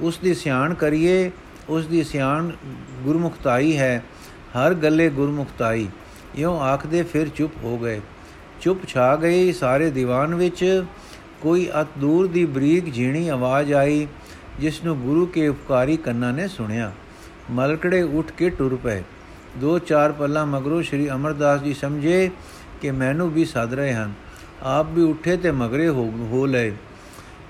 ਉਸ 0.00 0.18
ਦੀ 0.18 0.34
ਸਿਆਣ 0.34 0.74
ਕਰੀਏ 0.74 1.30
ਉਸ 1.68 1.86
ਦੀ 1.86 2.04
ਸਿਆਣ 2.04 2.50
ਗੁਰਮੁਖਤਾਈ 3.02 3.76
ਹੈ, 3.76 4.04
ਹਰ 4.58 4.74
ਗੱਲੇ 4.74 5.10
ਗੁਰਮੁਖਤਾਈ। 5.10 5.88
ਇਉਂ 6.36 6.60
ਆਖਦੇ 6.60 7.02
ਫਿਰ 7.02 7.28
ਚੁੱਪ 7.28 7.52
ਹੋ 7.64 7.78
ਗਏ। 7.78 8.00
ਚੁੱਪ 8.60 8.86
ਛਾ 8.88 9.16
ਗਈ 9.16 9.52
ਸਾਰੇ 9.52 9.90
ਦੀਵਾਨ 9.90 10.34
ਵਿੱਚ। 10.34 10.84
ਕੋਈ 11.42 11.70
ਅਤ 11.82 11.86
ਦੂਰ 11.98 12.26
ਦੀ 12.26 12.44
ਬਰੀਕ 12.44 12.94
ਝੀਣੀ 12.94 13.28
ਆਵਾਜ਼ 13.28 13.72
ਆਈ, 13.72 14.06
ਜਿਸ 14.60 14.84
ਨੂੰ 14.84 15.00
ਗੁਰੂ 15.00 15.26
ਕੇ 15.26 15.48
ਉਪਕਾਰੀ 15.48 15.96
ਕੰਨਾਂ 15.96 16.32
ਨੇ 16.32 16.48
ਸੁਣਿਆ। 16.48 16.92
ਮਲਕੜੇ 17.50 18.02
ਉੱਠ 18.02 18.30
ਕੇ 18.30 18.50
ਟੁਰ 18.50 18.78
ਪਏ। 18.84 19.02
ਦੋ 19.56 19.78
ਚਾਰ 19.78 20.12
ਪੱਲਾ 20.12 20.44
ਮਗਰੋਂ 20.44 20.82
ਸ੍ਰੀ 20.82 21.10
ਅਮਰਦਾਸ 21.10 21.60
ਜੀ 21.60 21.74
ਸਮਝੇ 21.74 22.30
ਕਿ 22.80 22.90
ਮੈਨੂੰ 22.90 23.30
ਵੀ 23.30 23.44
ਸੱਦ 23.44 23.74
ਰਹੇ 23.74 23.92
ਹਨ। 23.92 24.12
ਆਪ 24.62 24.86
ਵੀ 24.90 25.02
ਉੱਠੇ 25.02 25.36
ਤੇ 25.36 25.50
ਮਗਰੇ 25.50 25.88
ਹੋ 25.88 26.04
ਹੋ 26.04 26.46
ਲਏ। 26.46 26.72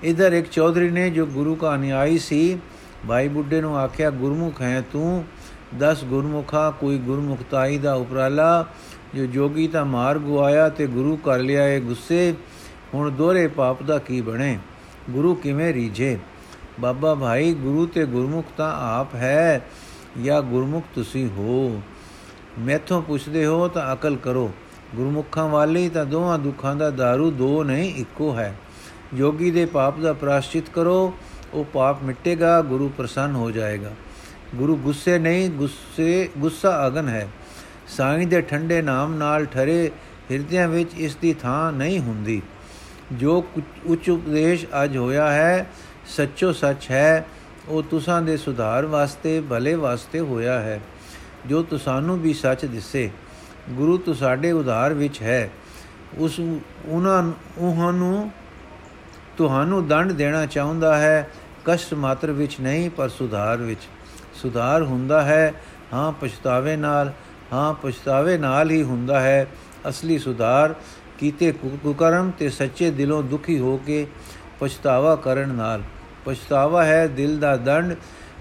ਇਧਰ 0.03 0.33
ਇੱਕ 0.33 0.49
ਚੌਧਰੀ 0.49 0.89
ਨੇ 0.89 1.09
ਜੋ 1.09 1.25
ਗੁਰੂ 1.25 1.55
ਕਾ 1.55 1.75
ਅਨਿਆਈ 1.75 2.17
ਸੀ 2.17 2.59
ਭਾਈ 3.07 3.27
ਬੁੱਢੇ 3.27 3.61
ਨੂੰ 3.61 3.77
ਆਖਿਆ, 3.77 4.09
ਗੁਰਮੁਖ 4.09 4.61
ਹੈ 4.61 4.83
ਤੂੰ? 4.91 5.25
10 5.79 6.03
ਗੁਰਮੁਖਾ 6.03 6.71
ਕੋਈ 6.71 6.97
ਗੁਰਮੁਖਤਾਈ 6.97 7.77
ਦਾ 7.77 7.93
ਉਪਰਾਲਾ? 7.93 8.65
ਜੋ 9.15 9.25
ਜੋਗੀ 9.25 9.67
ਤਾਂ 9.67 9.85
ਮਾਰ 9.85 10.19
ਗਵਾਇਆ 10.19 10.69
ਤੇ 10.69 10.87
ਗੁਰੂ 10.87 11.15
ਕਰ 11.15 11.39
ਲਿਆ 11.39 11.67
ਇਹ 11.67 11.81
ਗੁੱਸੇ। 11.81 12.33
ਹੁਣ 12.93 13.11
ਦੋਹਰੇ 13.11 13.47
ਪਾਪ 13.47 13.83
ਦਾ 13.83 13.97
ਕੀ 13.97 14.21
ਬਣੇ? 14.21 14.59
ਗੁਰੂ 15.09 15.35
ਕਿਵੇਂ 15.35 15.73
ਰੀਝੇ? 15.73 16.19
ਬਾਬਾ 16.79 17.15
ਭਾਈ, 17.15 17.53
ਗੁਰੂ 17.53 17.85
ਤੇ 17.85 18.05
ਗੁਰਮੁਖ 18.05 18.45
ਤਾਂ 18.57 18.99
ਆਪ 18.99 19.15
ਹੈ, 19.15 19.61
ਜਾਂ 20.23 20.41
ਗੁਰਮੁਖ 20.41 20.85
ਤੁਸੀਂ 20.95 21.29
ਹੋ? 21.37 21.81
ਮੈਥੋਂ 22.59 23.01
ਪੁੱਛਦੇ 23.01 23.45
ਹੋ 23.45 23.67
ਤਾਂ 23.67 23.93
ਅਕਲ 23.93 24.15
ਕਰੋ। 24.15 24.51
ਗੁਰਮੁਖਾਂ 24.95 25.47
ਵਾਲੀ 25.47 25.89
ਤਾਂ 25.89 26.05
ਦੋਹਾਂ 26.05 26.39
ਦੁੱਖਾਂ 26.39 26.75
ਦਾ 26.75 26.89
दारू 26.89 27.29
ਦੋ 27.29 27.63
ਨਹੀਂ, 27.63 27.95
ਇੱਕੋ 27.95 28.37
ਹੈ। 28.37 28.55
ਜੋਗੀ 29.13 29.51
ਦੇ 29.51 29.65
ਪਾਪ 29.65 29.99
ਦਾ 29.99 30.13
ਪ੍ਰਾਸ਼ਚਿਤ 30.13 30.69
ਕਰੋ 30.69 31.13
ਉਹ 31.53 31.65
ਪਾਪ 31.65 32.03
ਮਿਟੇਗਾ, 32.03 32.61
ਗੁਰੂ 32.61 32.89
ਪ੍ਰਸੰਨ 32.89 33.35
ਹੋ 33.35 33.51
ਜਾਏਗਾ। 33.51 33.91
ਗੁਰੂ 34.55 34.77
ਗੁੱਸੇ 34.77 35.19
ਨਹੀਂ, 35.19 35.49
ਗੁੱਸੇ, 35.49 36.29
ਗੁੱਸਾ 36.37 36.87
ਅਗਨ 36.87 37.09
ਹੈ। 37.09 37.27
ਸਾਈਂ 37.87 38.27
ਦੇ 38.27 38.41
ਠੰਡੇ 38.41 38.81
ਨਾਮ 38.81 39.15
ਨਾਲ 39.15 39.45
ਠਰੇ 39.45 39.91
ਹਿਰਦਿਆਂ 40.31 40.67
ਵਿੱਚ 40.67 40.91
ਇਸ 40.97 41.15
ਦੀ 41.15 41.33
ਥਾਂ 41.33 41.71
ਨਹੀਂ 41.71 41.99
ਹੁੰਦੀ। 41.99 42.41
ਜੋ 43.13 43.47
ਉੱਚ 43.85 44.09
ਉਪਦੇਸ਼ 44.09 44.65
ਅੱਜ 44.83 44.97
ਹੋਇਆ 44.97 45.31
ਹੈ, 45.31 45.67
ਸੱਚੋ 46.07 46.53
ਸੱਚ 46.53 46.91
ਹੈ, 46.91 47.25
ਉਹ 47.67 47.83
ਤੁਸਾਂ 47.83 48.21
ਦੇ 48.21 48.37
ਸੁਧਾਰ 48.37 48.85
ਵਾਸਤੇ, 48.85 49.41
ਭਲੇ 49.41 49.75
ਵਾਸਤੇ 49.75 50.19
ਹੋਇਆ 50.19 50.59
ਹੈ। 50.59 50.81
ਜੋ 51.45 51.63
ਤੁਸਾਨੂੰ 51.63 52.21
ਵੀ 52.21 52.33
ਸੱਚ 52.33 52.65
ਦਿਸੇ, 52.65 53.11
ਗੁਰੂ 53.69 53.97
ਤੁਹਾਡੇ 53.97 54.51
ਉਧਾਰ 54.51 54.93
ਵਿੱਚ 54.93 55.21
ਹੈ। 55.21 55.49
ਉਸ 56.17 56.39
ਉਹਨਾਂ 56.85 57.31
ਉਹਨਾਂ 57.57 57.93
ਨੂੰ 57.93 58.31
ਤੁਹਾਨੂੰ 59.37 59.87
ਦੰਡ 59.87 60.11
ਦੇਣਾ 60.11 60.45
ਚਾਹੁੰਦਾ 60.45 60.97
ਹੈ। 60.97 61.29
ਕਸ਼ਟ 61.65 61.93
ਮਾਤਰ 61.93 62.31
ਵਿੱਚ 62.31 62.55
ਨਹੀਂ, 62.61 62.89
ਪਰ 62.89 63.09
ਸੁਧਾਰ 63.09 63.57
ਵਿੱਚ। 63.57 63.81
ਸੁਧਾਰ 64.33 64.83
ਹੁੰਦਾ 64.83 65.21
ਹੈ, 65.21 65.53
ਹਾਂ 65.93 66.11
ਪਛਤਾਵੇ 66.11 66.75
ਨਾਲ, 66.75 67.11
ਹਾਂ 67.53 67.73
ਪਛਤਾਵੇ 67.73 68.37
ਨਾਲ 68.37 68.71
ਹੀ 68.71 68.83
ਹੁੰਦਾ 68.83 69.19
ਹੈ। 69.19 69.47
ਅਸਲੀ 69.89 70.17
ਸੁਧਾਰ 70.19 70.75
ਕੀਤੇ 71.19 71.51
ਕੁਕਰਮ 71.83 72.31
ਤੇ 72.31 72.49
ਸੱਚੇ 72.49 72.91
ਦਿਲੋਂ 72.91 73.23
ਦੁਖੀ 73.23 73.59
ਹੋ 73.59 73.77
ਕੇ 73.77 74.07
ਪਛਤਾਵਾ 74.59 75.15
ਕਰਨ 75.15 75.49
ਨਾਲ। 75.49 75.81
ਪਛਤਾਵਾ 76.25 76.83
ਹੈ 76.85 77.07
ਦਿਲ 77.07 77.37
ਦਾ 77.39 77.55
ਦੰਡ, 77.57 77.95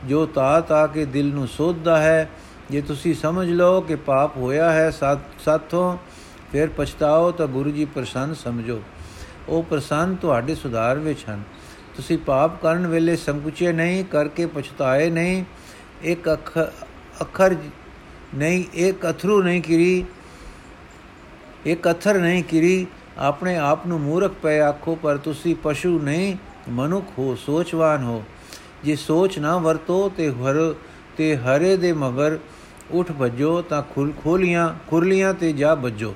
ਜੋ 0.09 0.27
ਤਾ 0.27 0.61
ਤਾ 0.61 0.87
ਕੇ 0.87 1.05
ਦਿਲ 1.05 1.33
ਨੂੰ 1.35 1.49
ਸੋਧਦਾ 1.49 1.99
ਹੈ। 1.99 2.31
ਜੇ 2.71 2.81
ਤੁਸੀਂ 2.81 3.15
ਸਮਝ 3.15 3.49
ਲਓ 3.51 3.81
ਕਿ 3.81 3.97
ਪਾਪ 3.97 4.37
ਹੋਇਆ 4.37 4.73
ਹੈ 4.73 4.91
ਸਾਥੋਂ 4.91 5.97
ਫਿਰ 6.53 6.69
ਪਛਤਾਓ 6.77 7.31
ਤਾਂ 7.31 7.47
ਗੁਰੂ 7.47 7.71
ਜੀ 7.71 7.85
ਪ੍ਰਸੰਨ 7.85 8.35
ਸਮਝੋ। 8.35 8.81
ਉਹ 9.49 9.63
ਪ੍ਰਸੰਨ 9.63 10.15
ਤੁਹਾਡੇ 10.15 10.55
ਸੁਧਾਰ 10.55 10.99
ਵਿੱਚ 10.99 11.25
ਹਨ। 11.31 11.43
ਤੁਸੀਂ 11.97 12.19
ਪਾਪ 12.19 12.61
ਕਰਨ 12.63 12.87
ਵੇਲੇ 12.87 13.17
ਸੰਕੁਚੇ 13.17 13.73
ਨਹੀਂ, 13.73 14.05
ਕਰਕੇ 14.05 14.47
ਪਛਤਾਏ 14.47 15.11
ਨਹੀਂ, 15.11 15.45
ਇੱਕ 16.03 16.33
ਅੱਖਰ 17.21 17.57
ਨਹੀਂ, 18.35 18.65
ਇੱਕ 18.75 19.11
ਅਥਰੂ 19.11 19.43
ਨਹੀਂ 19.43 19.63
ਕਿਰੀ, 19.63 20.05
ਇੱਕ 21.67 21.91
ਅਥਰ 21.91 22.19
ਨਹੀਂ 22.19 22.43
ਕਿਰੀ, 22.45 22.87
ਆਪਣੇ 23.19 23.57
ਆਪ 23.57 23.87
ਨੂੰ 23.87 24.01
ਮੂਰਖ 24.01 24.33
ਪਏ 24.43 24.59
ਆਖੋ, 24.61 24.95
ਪਰ 24.95 25.17
ਤੁਸੀਂ 25.17 25.55
ਪਸ਼ੂ 25.63 25.99
ਨਹੀਂ, 25.99 26.37
ਮਨੁੱਖ 26.69 27.07
ਹੋ, 27.19 27.35
ਸੋਚਵਾਨ 27.35 28.03
ਹੋ। 28.03 28.25
ਜੇ 28.85 28.97
ਸੋਚ 28.97 29.39
ਨਾ 29.39 29.57
ਵਰਤੋ 29.59 30.09
ਤੇ 30.17 30.31
ਹਰ, 30.31 30.75
ਤੇ 31.17 31.37
ਹਰੇ 31.37 31.77
ਦੇ 31.77 31.93
ਮਗਰ 31.93 32.39
ਉਠ 32.91 33.13
ਭਜੋ, 33.21 33.61
ਤਾਂ 33.63 33.83
ਖੁਲ 33.95 34.13
ਖੋਲੀਆਂ 34.23 34.75
ਖੁਰਲੀਆਂ 34.89 35.35
ਤੇ 35.35 35.53
ਜਾ 35.53 35.75
ਵੱਜੋ। 35.75 36.15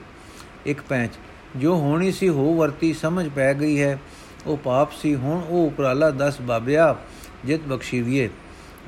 ਇੱਕ 0.67 0.81
ਪੈਂਚ 0.81 1.13
ਜੋ 1.57 1.77
ਹੋਣੀ 1.77 2.13
ਸੀ 2.13 2.29
ਹੋ 2.29 2.57
ਵਰਤੀ 2.57 2.93
ਸਮਝ 2.93 3.29
ਪੈ 3.29 3.55
ਗਈ 3.55 3.83
ਹੈ। 3.83 3.99
ਉਹ 4.47 4.57
ਪਾਪ 4.57 4.93
ਸੀ, 4.93 5.15
ਹੁਣ 5.15 5.43
ਉਹ 5.49 5.67
ਉਪਰਾਲਾ 5.67 6.11
10 6.11 6.41
ਬਾਬਿਆ, 6.41 6.97
ਜਿਤ 7.45 7.61
ਬਖਸ਼ੀਵੀਏ। 7.69 8.31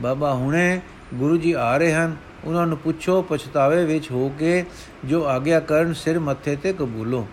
ਬਾਬਾ 0.01 0.35
ਹੁਣੇ 0.35 0.81
ਗੁਰੂ 1.15 1.37
ਜੀ 1.37 1.53
ਆ 1.53 1.77
ਰਹੇ 1.77 1.93
ਹਨ। 1.93 2.17
ਉਹਨਾਂ 2.45 2.67
ਨੂੰ 2.67 2.79
ਪੁੱਛੋ, 2.79 3.23
ਪਛਤਾਵੇ 3.23 3.85
ਵਿੱਚ 3.85 4.11
ਹੋ 4.11 4.33
ਕੇ 4.39 4.65
ਜੋ 5.05 5.27
ਆਗਿਆ 5.27 5.61
ਕਰਨ 5.61 5.93
ਸਿਰ 5.93 6.19
ਮੱਥੇ 6.19 6.57
ਤੇ 6.57 6.73
ਕਬੂਲੋ। 6.73 7.27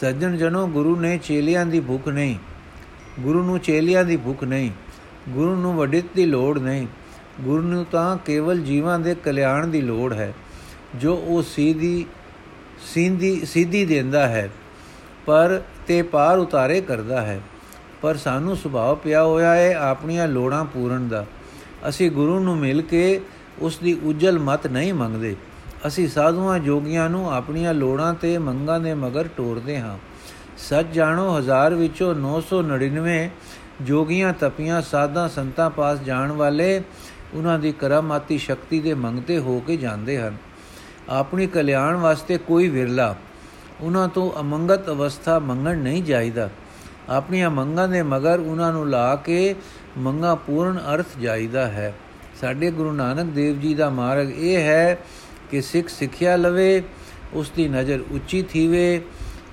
ਸੱਜਣ 0.00 0.36
ਜਨੋ 0.36 0.66
ਗੁਰੂ 0.66 0.96
ਨੇ 0.96 1.18
ਚੇਲਿਆਂ 1.18 1.66
ਦੀ 1.66 1.80
ਭੁੱਖ 1.80 2.08
ਨਹੀਂ। 2.08 2.36
ਗੁਰੂ 3.20 3.42
ਨੂੰ 3.42 3.58
ਚੇਲਿਆਂ 3.58 4.04
ਦੀ 4.04 4.16
ਭੁੱਖ 4.16 4.44
ਨਹੀਂ। 4.44 4.70
ਗੁਰੂ 5.28 5.54
ਨੂੰ 5.56 5.76
ਵਡਿਤ 5.76 6.04
ਦੀ 6.16 6.26
ਲੋੜ 6.26 6.58
ਨਹੀਂ। 6.58 6.86
ਗੁਰੂ 7.40 7.62
ਨੂੰ 7.62 7.86
ਤਾਂ 7.92 8.16
ਕੇਵਲ 8.16 8.60
ਜੀਵਾਂ 8.60 8.98
ਦੇ 8.98 9.14
ਕਲਿਆਣ 9.14 9.66
ਦੀ 9.66 9.80
ਲੋੜ 9.80 10.12
ਹੈ। 10.12 10.34
ਜੋ 10.94 11.14
ਉਹ 11.16 11.42
ਸੀਦੀ, 11.42 12.06
ਸਿੰਦੀ, 12.94 13.44
ਸਿੱਧੀ 13.44 13.84
ਦਿੰਦਾ 13.84 14.28
ਹੈ। 14.28 14.50
ਪਰ 15.26 15.62
ਤੇ 15.86 16.02
ਪਾਰ 16.02 16.38
ਉਤਾਰੇ 16.38 16.80
ਕਰਦਾ 16.80 17.22
ਹੈ। 17.22 17.40
ਪਰ 18.02 18.16
ਸਾਨੂੰ 18.16 18.56
ਸੁਭਾਅ 18.56 18.94
ਪਿਆ 18.94 19.24
ਹੋਇਆ 19.24 19.54
ਹੈ 19.54 19.74
ਆਪਣੀਆਂ 19.74 20.28
ਲੋੜਾਂ 20.28 20.64
ਪੂਰਨ 20.64 21.08
ਦਾ। 21.08 21.26
ਅਸੀਂ 21.88 22.10
ਗੁਰੂ 22.10 22.40
ਨੂੰ 22.40 22.56
ਮਿਲ 22.56 22.82
ਕੇ 22.82 23.20
ਉਸ 23.58 23.78
ਦੀ 23.78 24.00
ਉਜਲ 24.02 24.38
ਮਤ 24.38 24.66
ਨਹੀਂ 24.66 24.94
ਮੰਗਦੇ। 24.94 25.36
ਅਸੀਂ 25.86 26.08
ਸਾਧੂਆਂ 26.08 26.58
ਜੋਗੀਆਂ 26.58 27.10
ਨੂੰ 27.10 27.34
ਆਪਣੀਆਂ 27.34 27.74
ਲੋੜਾਂ 27.74 28.14
ਤੇ 28.14 28.38
ਮੰਗਾਂ 28.38 28.80
ਦੇ 28.80 28.94
ਮਗਰ 28.94 29.28
ਟੋਰਦੇ 29.36 29.80
ਹਾਂ। 29.80 29.98
ਸੱਚ 30.58 30.86
ਜਾਣੋ, 30.86 31.38
ਹਜ਼ਾਰ 31.38 31.74
ਵਿੱਚੋਂ 31.74 32.14
999 32.14 33.30
ਜੋਗੀਆਂ 33.80 34.32
ਤਪੀਆਂ 34.32 34.82
ਸਾਧਾਂ 34.82 35.28
ਸੰਤਾਂ 35.28 35.70
ਪਾਸ 35.70 36.00
ਜਾਣ 36.00 36.32
ਵਾਲੇ 36.32 36.82
ਉਹਨਾਂ 37.34 37.58
ਦੀ 37.58 37.72
ਕਰਾਮਾਤੀ 37.72 38.38
ਸ਼ਕਤੀ 38.38 38.80
ਦੇ 38.80 38.94
ਮੰਗਤੇ 38.94 39.38
ਹੋ 39.38 39.60
ਕੇ 39.60 39.76
ਜਾਂਦੇ 39.76 40.18
ਹਨ। 40.18 40.36
ਆਪਣੀ 41.08 41.46
ਕਲਿਆਣ 41.46 41.96
ਵਾਸਤੇ 41.96 42.38
ਕੋਈ 42.38 42.68
ਵਿਰਲਾ 42.68 43.16
ਉਹਨਾਂ 43.82 44.08
ਤੋਂ 44.08 44.30
ਅਮੰਗਤ 44.40 44.88
ਅਵਸਥਾ 44.88 45.38
ਮੰਗਣ 45.38 45.78
ਨਹੀਂ 45.78 46.02
ਜਾਈਦਾ। 46.02 46.50
ਆਪਣੀਆਂ 47.08 47.50
ਮੰਗਾਂ 47.50 47.88
ਦੇ 47.88 48.02
ਮਗਰ 48.02 48.40
ਉਹਨਾਂ 48.40 48.72
ਨੂੰ 48.72 48.88
ਲਾ 48.90 49.16
ਕੇ 49.16 49.54
ਮੰਗਾ 49.98 50.34
ਪੂਰਨ 50.34 50.78
ਅਰਥ 50.94 51.06
ਜਾਈਦਾ 51.20 51.66
ਹੈ। 51.66 51.94
ਸਾਡੇ 52.40 52.70
ਗੁਰੂ 52.70 52.92
ਨਾਨਕ 52.92 53.32
ਦੇਵ 53.32 53.60
ਜੀ 53.60 53.74
ਦਾ 53.74 53.90
ਮਾਰਗ 53.90 54.30
ਇਹ 54.30 54.56
ਹੈ 54.56 54.98
ਕਿ 55.50 55.60
ਸਿੱਖ 55.60 55.88
ਸਿੱਖਿਆ 55.88 56.36
ਲਵੇ 56.36 56.82
ਉਸ 57.32 57.50
ਦੀ 57.50 57.68
ਨਜ਼ਰ 57.68 58.00
ਉੱਚੀ 58.10 58.42
ਥੀਵੇ, 58.42 59.02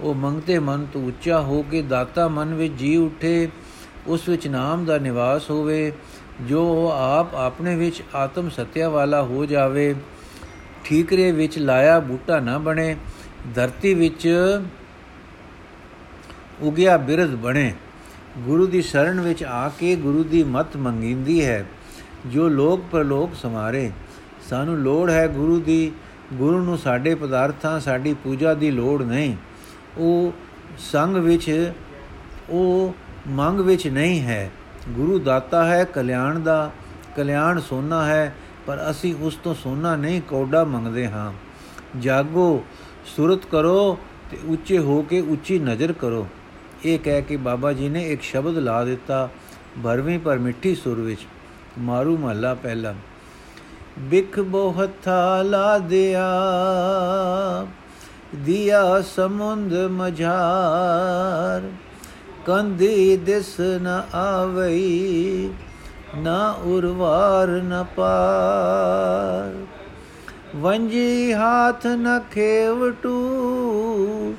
ਉਹ 0.02 0.14
ਮੰਗਤੇ 0.16 0.60
ਮਨ 0.60 0.86
ਤੋਂ 0.94 1.04
ਉੱਚਾ 1.04 1.42
ਹੋ 1.42 1.62
ਕੇ 1.62 1.82
ਦਾਤਾ 1.82 2.28
ਮਨ 2.28 2.54
ਵਿੱਚ 2.54 2.74
ਜੀ 2.74 2.96
ਉੱਠੇ, 2.96 3.50
ਉਸ 4.08 4.30
ਵਿੱਚ 4.30 4.48
ਨਾਮ 4.48 4.86
ਦਾ 4.86 4.98
ਨਿਵਾਸ 4.98 5.50
ਹੋਵੇ, 5.50 5.92
ਜੋ 6.42 6.92
ਆਪ 6.94 7.36
ਆਪਣੇ 7.36 7.76
ਵਿੱਚ 7.76 8.02
ਆਤਮ 8.16 8.50
ਸਤਿਆ 8.50 8.90
ਵਾਲਾ 8.90 9.22
ਹੋ 9.24 9.46
ਜਾਵੇ, 9.46 9.96
ਠੀਕਰੇ 10.84 11.32
ਵਿੱਚ 11.32 11.58
ਲਾਇਆ 11.58 12.00
ਬੂਟਾ 12.00 12.40
ਨਾ 12.40 12.58
ਬਣੇ 12.58 12.96
ਧਰਤੀ 13.56 13.94
ਵਿੱਚ 13.94 14.28
ਉਗਿਆ 16.62 16.98
ਬਿਰਧ 16.98 17.36
ਬਣੇ। 17.36 17.74
ਗੁਰੂ 18.38 18.68
ਦੀ 18.68 18.82
ਸ਼ਰਨ 18.82 19.22
ਵਿੱਚ 19.22 19.44
ਆ 19.44 19.70
ਕੇ 19.70 19.96
ਗੁਰੂ 19.96 20.24
ਦੀ 20.24 20.44
ਮਤ 20.44 20.78
ਮੰਗਿੰਦੀ 20.78 21.46
ਹੈ, 21.46 21.66
ਜੋ 22.26 22.50
ਲੋਕ 22.50 22.84
ਪ੍ਰਲੋਕ 22.92 23.36
ਸਮਾਰੇ 23.36 23.92
ਸਾਨੂੰ 24.50 24.78
ਲੋੜ 24.78 25.10
ਹੈ 25.10 25.28
ਗੁਰੂ 25.28 25.60
ਦੀ, 25.60 25.92
ਗੁਰੂ 26.34 26.60
ਨੂੰ 26.60 26.78
ਸਾਡੇ 26.78 27.16
ਪਦਾਰਥਾਂ, 27.16 27.80
ਸਾਡੀ 27.80 28.14
ਪੂਜਾ 28.14 28.54
ਦੀ 28.54 28.72
ਲੋੜ 28.72 29.04
ਨਹੀਂ। 29.04 29.36
ਉਹ 29.98 30.34
ਸੰਗ 30.78 31.16
ਵਿੱਚ, 31.16 31.74
ਉਹ 32.50 32.96
ਮੰਗ 33.28 33.60
ਵਿੱਚ 33.60 33.88
ਨਹੀਂ 33.88 34.22
ਹੈ। 34.22 34.52
ਗੁਰੂ 34.90 35.20
ਦਾਤਾ 35.20 35.66
ਹੈ, 35.66 35.84
ਕਲਿਆਣ 35.84 36.40
ਦਾ, 36.40 36.72
ਕਲਿਆਣ 37.16 37.60
ਸੋਨਾ 37.60 38.06
ਹੈ, 38.06 38.36
ਪਰ 38.66 38.92
ਅਸੀਂ 38.92 39.16
ਉਸ 39.16 39.36
ਤੋਂ 39.36 39.56
ਸੋਨਾ 39.56 39.96
ਨਹੀਂ 39.96 40.22
ਕੌਡਾ 40.22 40.64
ਮੰਗਦੇ 40.64 41.08
ਹਾਂ। 41.08 41.34
ਜਾਗੋ 42.00 42.64
ਸੁਰਤ 43.16 43.46
ਕਰੋ 43.46 43.98
ਤੇ 44.32 44.38
ਉੱਚੇ 44.48 44.78
ਹੋ 44.80 45.02
ਕੇ 45.02 45.20
ਉੱਚੀ 45.22 45.60
ਨਜ਼ਰ 45.60 45.92
ਕਰੋ। 45.94 46.28
ਇਹ 46.86 47.00
ਕਹਿ 47.00 47.22
ਕੇ 47.22 47.38
ਬਾਬਾ 47.38 47.74
ਜੀ 47.74 47.90
ਨੇ 47.90 48.02
ਇੱਕ 48.10 48.22
ਸ਼ਬਦ 48.22 48.58
ਲਾ 48.58 48.84
ਦਿੱਤਾ 48.86 49.30
ਭਰਵੀਂ 49.84 50.20
ਪਰ 50.20 50.38
ਮਿੱਠੀ 50.38 50.76
ਸੁਰ 50.76 51.00
ਵਿੱਚ, 51.00 51.26
ਮਾਰੂ 51.80 52.18
ਮਹੱਲਾ 52.18 52.54
ਪਹਿਲਾ। 52.54 52.94
ਬਿਖ 54.00 54.40
ਬੋਹਥਾ 54.40 55.42
ਲਾ 55.42 55.78
ਦਿਆ 55.78 56.28
ਦਿਆ 58.36 59.02
ਸਮੁੰਦ 59.08 59.74
ਮਝਾਰ। 59.92 61.70
ਕੰਦੀ 62.46 63.18
ਦਿਸ 63.18 63.56
ਨ 63.60 63.88
ਆਵਈ, 64.16 65.50
ਨਾ 66.18 66.50
ਉਰਵਾਰ 66.52 67.48
ਨ 67.64 67.86
ਪਾਰ। 67.96 69.56
ਵੰਜੀ 70.56 71.34
ਹਾਥ 71.34 71.88
ਨ 71.88 72.22
ਖੇਵਟੂ, 72.32 74.36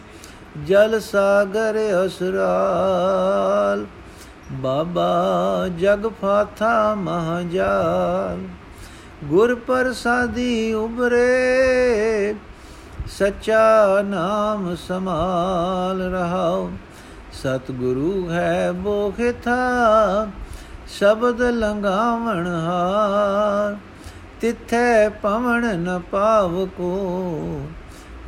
ਜਲ 0.67 1.01
ਸਾਗਰ 1.01 2.07
ਅਸਰਾਲ। 2.07 3.87
ਬਾਬਾ 4.53 5.69
ਜਗ 5.81 6.11
ਫਾਥਾ 6.23 6.95
ਮਹਜਾਲ, 6.95 8.39
ਗੁਰ 9.25 9.55
ਪ੍ਰਸਾਦੀ 9.55 10.73
ਉਬਰੇ 10.73 12.35
ਸੱਚਾ 13.19 14.03
ਨਾਮ 14.03 14.75
ਸਮਾਲ 14.75 16.03
ਰਹਾਉ 16.03 16.71
ਸਤਿਗੁਰੂ 17.33 18.31
ਹੈ 18.31 18.73
ਬੋਖਿਥਾ 18.73 19.57
ਸ਼ਬਦ 20.89 21.43
ਲੰਗਾਵਣ 21.43 22.47
ਹਾਰ 22.47 23.20
ਤਿੱਥੈ 24.41 25.09
ਪਵਨ 25.09 25.65
ਨ 25.79 26.01
ਪਾਵ 26.11 26.67
ਕੋ 26.67 27.61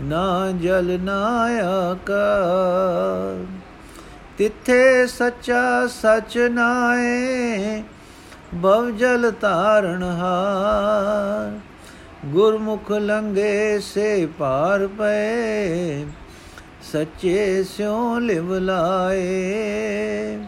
ਨਾ 0.00 0.50
ਜਲ 0.50 0.98
ਨਾ 1.00 1.20
ਆਕਾਰ। 1.64 3.44
ਤਿੱਥੇ 4.38 5.06
ਸੱਚਾ 5.06 5.86
ਸਚ 5.86 6.38
ਨਾਏ, 6.50 7.82
ਬਵ 8.54 8.90
ਜਲ 8.90 9.30
ਤਾਰਨ 9.30 10.02
ਹਾਰ। 10.02 11.58
ਗੁਰਮੁਖ 12.26 12.90
ਲੰਗੇ 12.92 13.78
ਸੇ 13.78 14.26
ਪਾਰ 14.38 14.86
ਪਏ, 14.86 16.04
ਸੱਚੇ 16.92 17.64
ਸਿਉ 17.64 18.18
ਲਿਵ 18.18 18.54
ਲਾਏ। 18.54 20.38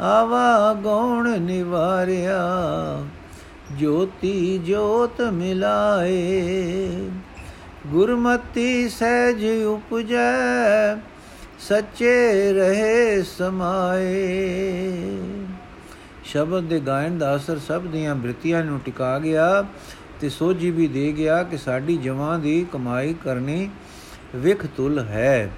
ਆਵਾ 0.00 0.72
ਗਉਣ 0.74 1.40
ਨਿਵਾਰਿਆ 1.40 2.40
ਜੋਤੀ 3.78 4.58
ਜੋਤ 4.58 5.20
ਮਿਲਾਏ। 5.20 6.88
ਗੁਰਮਤੀ 7.86 8.88
ਸਹਿਜ 8.88 9.44
ਉਪਜੈ, 9.62 10.96
ਸੱਚੇ 11.58 12.52
ਰਹੇ 12.52 13.22
ਸਮਾਏ। 13.22 14.92
ਸ਼ਬਦ 16.24 16.64
ਦੇ 16.64 16.80
ਗਾਇਨ 16.80 17.18
ਦਾ 17.18 17.36
ਅਸਰ 17.36 17.58
ਸਭ 17.58 17.82
ਦੀਆਂ 17.82 18.14
ਬ੍ਰਿਤੀਆਂ 18.14 18.64
ਨੂੰ 18.64 18.80
ਟਿਕਾ 18.80 19.18
ਗਿਆ 19.18 19.64
ਤੇ 20.20 20.28
ਸੋਝੀ 20.28 20.70
ਵੀ 20.70 20.88
ਦੇ 20.88 21.12
ਗਿਆ 21.12 21.42
ਕਿ 21.42 21.56
ਸਾਡੀ 21.56 21.96
ਜਵਾਂ 21.96 22.38
ਦੀ 22.38 22.66
ਕਮਾਈ 22.72 23.14
ਕਰਨੀ 23.24 23.70
ਵਿਖ 24.34 24.66
ਤੁਲ 24.66 24.98
ਹੈ। 24.98 25.50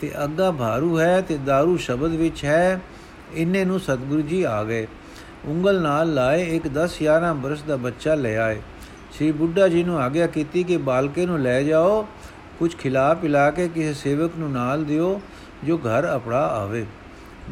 ਤੇ 0.00 0.12
ਅੱਗਾ 0.24 0.50
ਭਾਰੂ 0.50 1.00
ਹੈ 1.00 1.20
ਤੇ 1.20 1.34
दारू 1.34 1.76
ਸ਼ਬਦ 1.76 2.10
ਵਿੱਚ 2.10 2.44
ਹੈ। 2.44 2.80
ਇੰਨੇ 3.34 3.64
ਨੂੰ 3.64 3.80
ਸਤਿਗੁਰੂ 3.80 4.20
ਜੀ 4.20 4.42
ਆ 4.42 4.64
ਗਏ। 4.64 4.86
ਉਂਗਲ 5.44 5.80
ਨਾਲ 5.82 6.14
ਲਾਏ 6.14 6.56
ਇੱਕ 6.56 6.68
10 6.68 6.88
11 7.02 7.34
ਬਰਸ 7.34 7.62
ਦਾ 7.62 7.76
ਬੱਚਾ 7.76 8.14
ਲੈ 8.14 8.36
ਆਏ। 8.36 8.60
ਸ੍ਰੀ 9.12 9.32
ਬੁੱਢਾ 9.32 9.68
ਜੀ 9.68 9.84
ਨੂੰ 9.84 9.98
ਆਗਿਆ 9.98 10.26
ਕੀਤੀ 10.26 10.64
ਕਿ 10.64 10.76
ਬਾਲਕੇ 10.76 11.26
ਨੂੰ 11.26 11.40
ਲੈ 11.40 11.62
ਜਾਓ, 11.62 12.08
ਕੁਝ 12.58 12.76
ਖਿਲਾ 12.76 13.14
ਪਿਲਾ 13.14 13.50
ਕੇ 13.50 13.68
ਕਿਸੇ 13.68 13.94
ਸੇਵਕ 13.94 14.30
ਨੂੰ 14.38 14.52
ਨਾਲ 14.52 14.84
ਦਿਓ 14.84 15.20
ਜੋ 15.64 15.78
ਘਰ 15.78 16.04
ਆਪਣਾ 16.04 16.38
ਆਵੇ। 16.38 16.86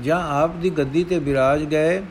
ਜਾਂ 0.03 0.21
ਆਪ 0.21 0.55
ਦੀ 0.55 0.71
ਗੱਦੀ 0.71 1.05
ਤੇ 1.05 1.19
ਬਿਰਾਜ 1.19 1.65
ਗਏ, 1.65 2.03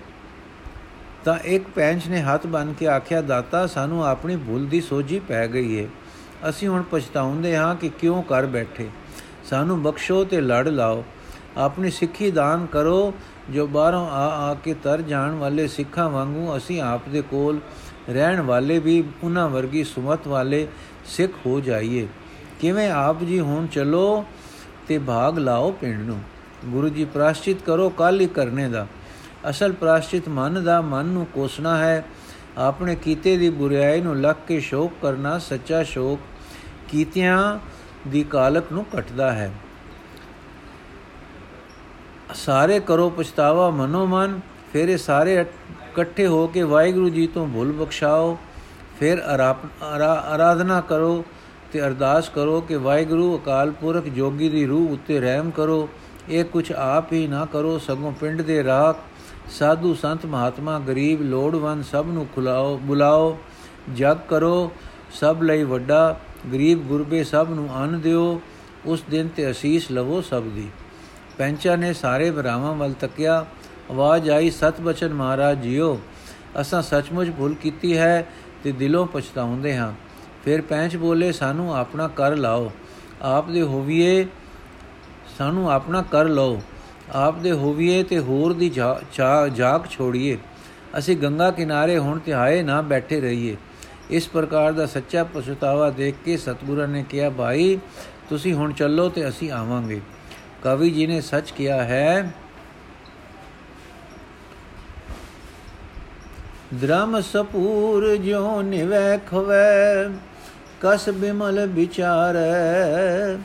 ਤਾਂ 1.23 1.39
ਇੱਕ 1.39 1.63
ਪੈਂਚ 1.75 2.07
ਨੇ 2.07 2.21
ਹੱਥ 2.21 2.47
ਬੰਨ 2.47 2.73
ਕੇ 2.73 2.87
ਆਖਿਆ, 2.87 3.21
ਦਾਤਾ, 3.21 3.67
ਸਾਨੂੰ 3.67 4.05
ਆਪਣੀ 4.05 4.35
ਭੁੱਲ 4.35 4.65
ਦੀ 4.65 4.81
ਸੋਝੀ 4.81 5.19
ਪੈ 5.19 5.47
ਗਈ 5.47 5.75
ਏ। 5.75 5.87
ਅਸੀਂ 6.49 6.67
ਹੁਣ 6.67 6.83
ਪਛਤਾਉਂਦੇ 6.91 7.57
ਹਾਂ 7.57 7.75
ਕਿ 7.75 7.89
ਕਿਉਂ 7.89 8.23
ਕਰ 8.23 8.45
ਬੈਠੇ। 8.45 8.89
ਸਾਨੂੰ 9.49 9.81
ਬਖਸ਼ੋ 9.83 10.23
ਤੇ 10.23 10.41
ਲੜ 10.41 10.67
ਲਾਓ। 10.67 11.03
ਆਪਣੀ 11.57 11.91
ਸਿੱਖੀ 11.91 12.31
ਦਾਨ 12.31 12.65
ਕਰੋ 12.65 13.13
ਜੋ 13.49 13.67
ਬਾਹਰੋਂ 13.67 14.09
ਆ 14.09 14.51
ਆ 14.51 14.53
ਕੇ 14.53 14.73
ਤਰ 14.73 15.01
ਜਾਣ 15.01 15.31
ਵਾਲੇ 15.31 15.67
ਸਿੱਖਾਂ 15.67 16.09
ਵਾਂਗੂ 16.09 16.57
ਅਸੀਂ 16.57 16.81
ਆਪ 16.81 17.09
ਦੇ 17.09 17.21
ਕੋਲ 17.21 17.59
ਰਹਿਣ 18.09 18.41
ਵਾਲੇ 18.41 18.79
ਵੀ 18.79 19.03
ਉਹਨਾਂ 19.23 19.49
ਵਰਗੀ 19.49 19.83
ਸੁਮਤ 19.83 20.27
ਵਾਲੇ 20.27 20.67
ਸਿੱਖ 21.05 21.33
ਹੋ 21.45 21.59
ਜਾਈਏ। 21.59 22.07
ਕਿਵੇਂ 22.59 22.91
ਆਪ 22.91 23.23
ਜੀ 23.23 23.39
ਹੁਣ 23.39 23.67
ਚਲੋ 23.67 24.25
ਤੇ 24.87 24.97
ਭਾਗ 24.97 25.39
ਲਾਓ 25.39 25.71
ਪਿੰਡ 25.71 26.01
ਨੂੰ? 26.01 26.21
ਗੁਰੂ 26.65 26.89
ਜੀ 26.89 27.05
ਪ੍ਰਾਸ਼ਚਿਤ 27.05 27.61
ਕਰੋ 27.61 27.89
ਕੱਲ 27.89 28.21
ਹੀ 28.21 28.27
ਕਰਨੇ 28.27 28.69
ਦਾ। 28.69 28.87
ਅਸਲ 29.49 29.71
ਪ੍ਰਾਸ਼ਚਿਤ 29.71 30.29
ਮਨ 30.29 30.63
ਦਾ 30.63 30.81
ਮਨ 30.81 31.05
ਨੂੰ 31.05 31.25
ਕੋਸਣਾ 31.25 31.77
ਹੈ। 31.77 32.05
ਆਪਣੇ 32.57 32.95
ਕੀਤੇ 32.95 33.37
ਦੀ 33.37 33.49
ਬੁਰੀਾਈ 33.49 34.01
ਨੂੰ 34.01 34.21
ਲੱਕ 34.21 34.37
ਕੇ 34.47 34.59
ਸ਼ੋਕ 34.59 34.93
ਕਰਨਾ 35.01 35.39
ਸੱਚਾ 35.39 35.83
ਸ਼ੋਕ 35.83 36.19
ਕੀਤਿਆਂ 36.89 37.59
ਦੀ 38.09 38.23
ਕਾਲਕ 38.23 38.63
ਨੂੰ 38.71 38.85
ਕੱਟਦਾ 38.85 39.31
ਹੈ। 39.31 39.51
ਸਾਰੇ 42.35 42.79
ਕਰੋ 42.79 43.09
ਪਛਤਾਵਾ, 43.09 43.69
ਮਨੋ 43.69 44.05
ਮਨ, 44.05 44.39
ਫਿਰ 44.73 44.89
ਇਹ 44.89 44.97
ਸਾਰੇ 44.97 45.33
ਇਕੱਠੇ 45.35 46.25
ਹੋ 46.27 46.45
ਕੇ 46.47 46.63
ਵਾਹਿਗੁਰੂ 46.63 47.09
ਜੀ 47.09 47.27
ਤੋਂ 47.27 47.47
ਭੁੱਲ 47.47 47.71
ਬਖਸ਼ਾਓ, 47.71 48.37
ਫਿਰ 48.99 49.19
ਆਰਾਧਨਾ 49.19 50.79
ਕਰੋ 50.81 51.23
ਤੇ 51.73 51.81
ਅਰਦਾਸ 51.81 52.29
ਕਰੋ 52.29 52.59
ਕਿ 52.61 52.75
ਵਾਹਿਗੁਰੂ 52.77 53.37
ਅਕਾਲ 53.37 53.71
ਪੁਰਖ 53.71 54.07
ਜੋਗੀ 54.07 54.49
ਦੀ 54.49 54.65
ਰੂਹ 54.65 54.91
ਉੱਤੇ 54.93 55.19
ਰਹਿਮ 55.19 55.49
ਕਰੋ, 55.51 55.87
ਇਹ 56.29 56.45
ਕੁਝ 56.45 56.71
ਆਪ 56.71 57.13
ਹੀ 57.13 57.25
ਨਾ 57.27 57.45
ਕਰੋ, 57.45 57.77
ਸਗੋਂ 57.79 58.11
ਪਿੰਡ 58.11 58.41
ਦੇ 58.41 58.63
ਰਾਖ, 58.63 58.97
ਸਾਧੂ 59.51 59.93
ਸੰਤ 59.93 60.25
ਮਹਾਤਮਾ, 60.25 60.77
ਗਰੀਬ 60.79 61.21
ਲੋੜਵੰਦ 61.21 61.83
ਸਭ 61.83 62.07
ਨੂੰ 62.07 62.27
ਖੁਲਾਓ, 62.35 62.77
ਬੁਲਾਓ, 62.77 63.37
ਜਗ 63.95 64.17
ਕਰੋ, 64.29 64.71
ਸਭ 65.13 65.41
ਲਈ 65.41 65.63
ਵੱਡਾ, 65.63 66.15
ਗਰੀਬ 66.53 66.87
ਗੁਰਬੇ 66.87 67.23
ਸਭ 67.23 67.49
ਨੂੰ 67.49 67.69
ਅੰਨ 67.75 67.99
ਦਿਓ, 68.01 68.39
ਉਸ 68.85 69.03
ਦਿਨ 69.09 69.27
ਤੇ 69.27 69.49
ਅਸੀਸ 69.51 69.91
ਲਵੋ 69.91 70.21
ਸਭ 70.21 70.43
ਦੀ। 70.45 70.67
ਪੈਂਚਾ 71.37 71.75
ਨੇ 71.75 71.93
ਸਾਰੇ 71.93 72.29
ਭਰਾਵਾਂ 72.31 72.73
ਵੱਲ 72.75 72.93
ਤੱਕਿਆ। 72.93 73.45
ਆਵਾਜ਼ 73.91 74.29
ਆਈ, 74.29 74.49
ਸਤ 74.49 74.81
ਬਚਨ 74.81 75.13
ਮਹਾਰਾਜ 75.13 75.61
ਜੀਓ, 75.61 75.99
ਅਸਾਂ 76.61 76.81
ਸੱਚਮੁੱਚ 76.81 77.29
ਭੁੱਲ 77.29 77.53
ਕੀਤੀ 77.53 77.97
ਹੈ 77.97 78.25
ਤੇ 78.63 78.71
ਦਿਲੋਂ 78.71 79.05
ਪਛਤਾਉਂਦੇ 79.05 79.75
ਹਾਂ। 79.77 79.91
ਫਿਰ 80.45 80.61
ਪੈਂਚ 80.61 80.95
ਬੋਲੇ, 80.97 81.31
ਸਾਨੂੰ 81.31 81.75
ਆਪਣਾ 81.75 82.07
ਕਰ 82.07 82.35
ਲਾਓ। 82.35 82.71
ਆਪ 83.21 83.49
ਦੇ 83.49 83.61
ਹੋਵੀਏ, 83.61 84.25
ਸਾਨੂੰ 85.37 85.71
ਆਪਣਾ 85.71 86.01
ਕਰ 86.11 86.25
ਲਓ। 86.25 86.61
ਆਪ 87.13 87.39
ਦੇ 87.39 87.51
ਹੋਵੀਏ 87.51 88.03
ਤੇ 88.03 88.19
ਹੋਰ 88.19 88.53
ਦੀ 88.53 88.69
ਜਾਗ 88.69 89.85
ਛੋੜੀਏ। 89.89 90.37
ਅਸੀਂ 90.97 91.17
ਗੰਗਾ 91.17 91.51
ਕਿਨਾਰੇ 91.51 91.97
ਹੁਣ 91.97 92.19
ਤਿਹਾਏ 92.19 92.61
ਨਾ 92.63 92.81
ਬੈਠੇ 92.81 93.19
ਰਹੀਏ। 93.21 93.55
ਇਸ 94.09 94.27
ਪ੍ਰਕਾਰ 94.27 94.71
ਦਾ 94.71 94.85
ਸੱਚਾ 94.85 95.23
ਪਛਤਾਵਾ 95.23 95.89
ਦੇਖ 95.89 96.15
ਕੇ 96.25 96.37
ਸਤਿਗੁਰਾਂ 96.37 96.87
ਨੇ 96.87 97.03
ਕਿਹਾ, 97.09 97.29
ਭਾਈ, 97.29 97.77
ਤੁਸੀਂ 98.29 98.53
ਹੁਣ 98.53 98.73
ਚੱਲੋ 98.73 99.09
ਤੇ 99.09 99.27
ਅਸੀਂ 99.29 99.51
ਆਵਾਂਗੇ। 99.51 100.01
ਕਵੀ 100.63 100.89
ਜੀ 100.91 101.05
ਨੇ 101.07 101.19
ਸੱਚ 101.21 101.51
ਕਿਹਾ 101.51 101.83
ਹੈ 101.83 102.31
ਦ੍ਰਮ 106.73 107.19
ਸਪੂਰ 107.21 108.15
ਜੋ 108.15 108.61
ਨਿਵੈ 108.61 109.17
ਖਵੈ, 109.17 110.09
ਕਸ 110.81 111.09
ਬਿਮਲ 111.09 111.65
ਵਿਚਾਰੈ। 111.65 113.37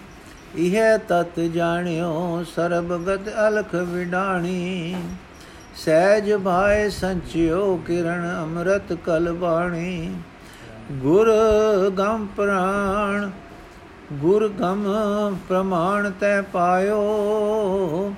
ਇਹ 0.57 0.99
ਤਤ 0.99 1.41
ਜਾਣਿਓ, 1.41 2.45
ਸਰਬਗਤ 2.55 3.29
ਅਲਖ 3.49 3.75
ਵਿਡਾਣੀ। 3.75 4.97
ਸਹਿਜ 5.77 6.33
ਭਾਏ 6.35 6.89
ਸੰਚਿਓ, 6.91 7.77
ਕਿਰਣ 7.87 8.25
ਅੰਮ੍ਰਿਤ 8.37 8.93
ਕਲ 9.07 9.33
ਬਾਣੀ 9.33 10.15
ਗੁਰ 10.93 11.33
ਗੰਮ 11.99 12.27
ਪ੍ਰਾਣ 12.27 13.31
ਗੁਰ 14.13 14.47
ਗਮ 14.49 14.85
ਪ੍ਰਮਾਣ 15.49 16.11
ਤੈ 16.11 16.41
ਪਾਇਓ, 16.43 18.13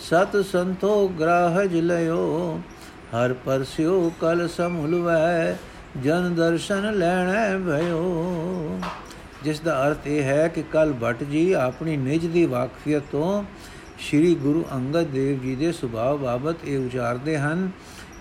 ਸਤ 0.00 0.36
ਸੰਤੋ 0.46 1.08
ਗ੍ਰਾਹਜ 1.20 1.74
ਲਿਓ। 1.76 2.58
ਹਰ 3.14 3.32
ਪਰਸਿਓ 3.44 4.10
ਕਲ 4.20 4.46
ਸਮੁਲਵੈ, 4.48 5.56
ਜਨ 6.02 6.34
ਦਰਸ਼ਨ 6.34 6.92
ਲੈਣੈ 6.98 7.58
ਭਇਓ 7.58 8.78
ਜਿਸ 9.44 9.60
ਦਾ 9.60 9.86
ਅਰਥ 9.86 10.06
ਇਹ 10.06 10.22
ਹੈ 10.22 10.48
ਕਿ 10.48 10.62
ਕਲ 10.72 10.92
ਭਟ 11.02 11.22
ਜੀ 11.24 11.50
ਆਪਣੀ 11.52 11.96
ਨਿਜ 11.96 12.26
ਦੀ 12.26 12.44
ਵਾਕਫੀਅਤ 12.46 13.02
ਤੋਂ 13.12 13.42
ਸ੍ਰੀ 14.00 14.34
ਗੁਰੂ 14.34 14.64
ਅੰਗਦ 14.74 15.08
ਦੇਵ 15.08 15.40
ਜੀ 15.42 15.54
ਦੇ 15.56 15.72
ਸੁਭਾਅ 15.72 16.16
ਬਾਬਤ 16.16 16.64
ਇਹ 16.64 16.78
ਉਚਾਰਦੇ 16.78 17.38
ਹਨ 17.38 17.70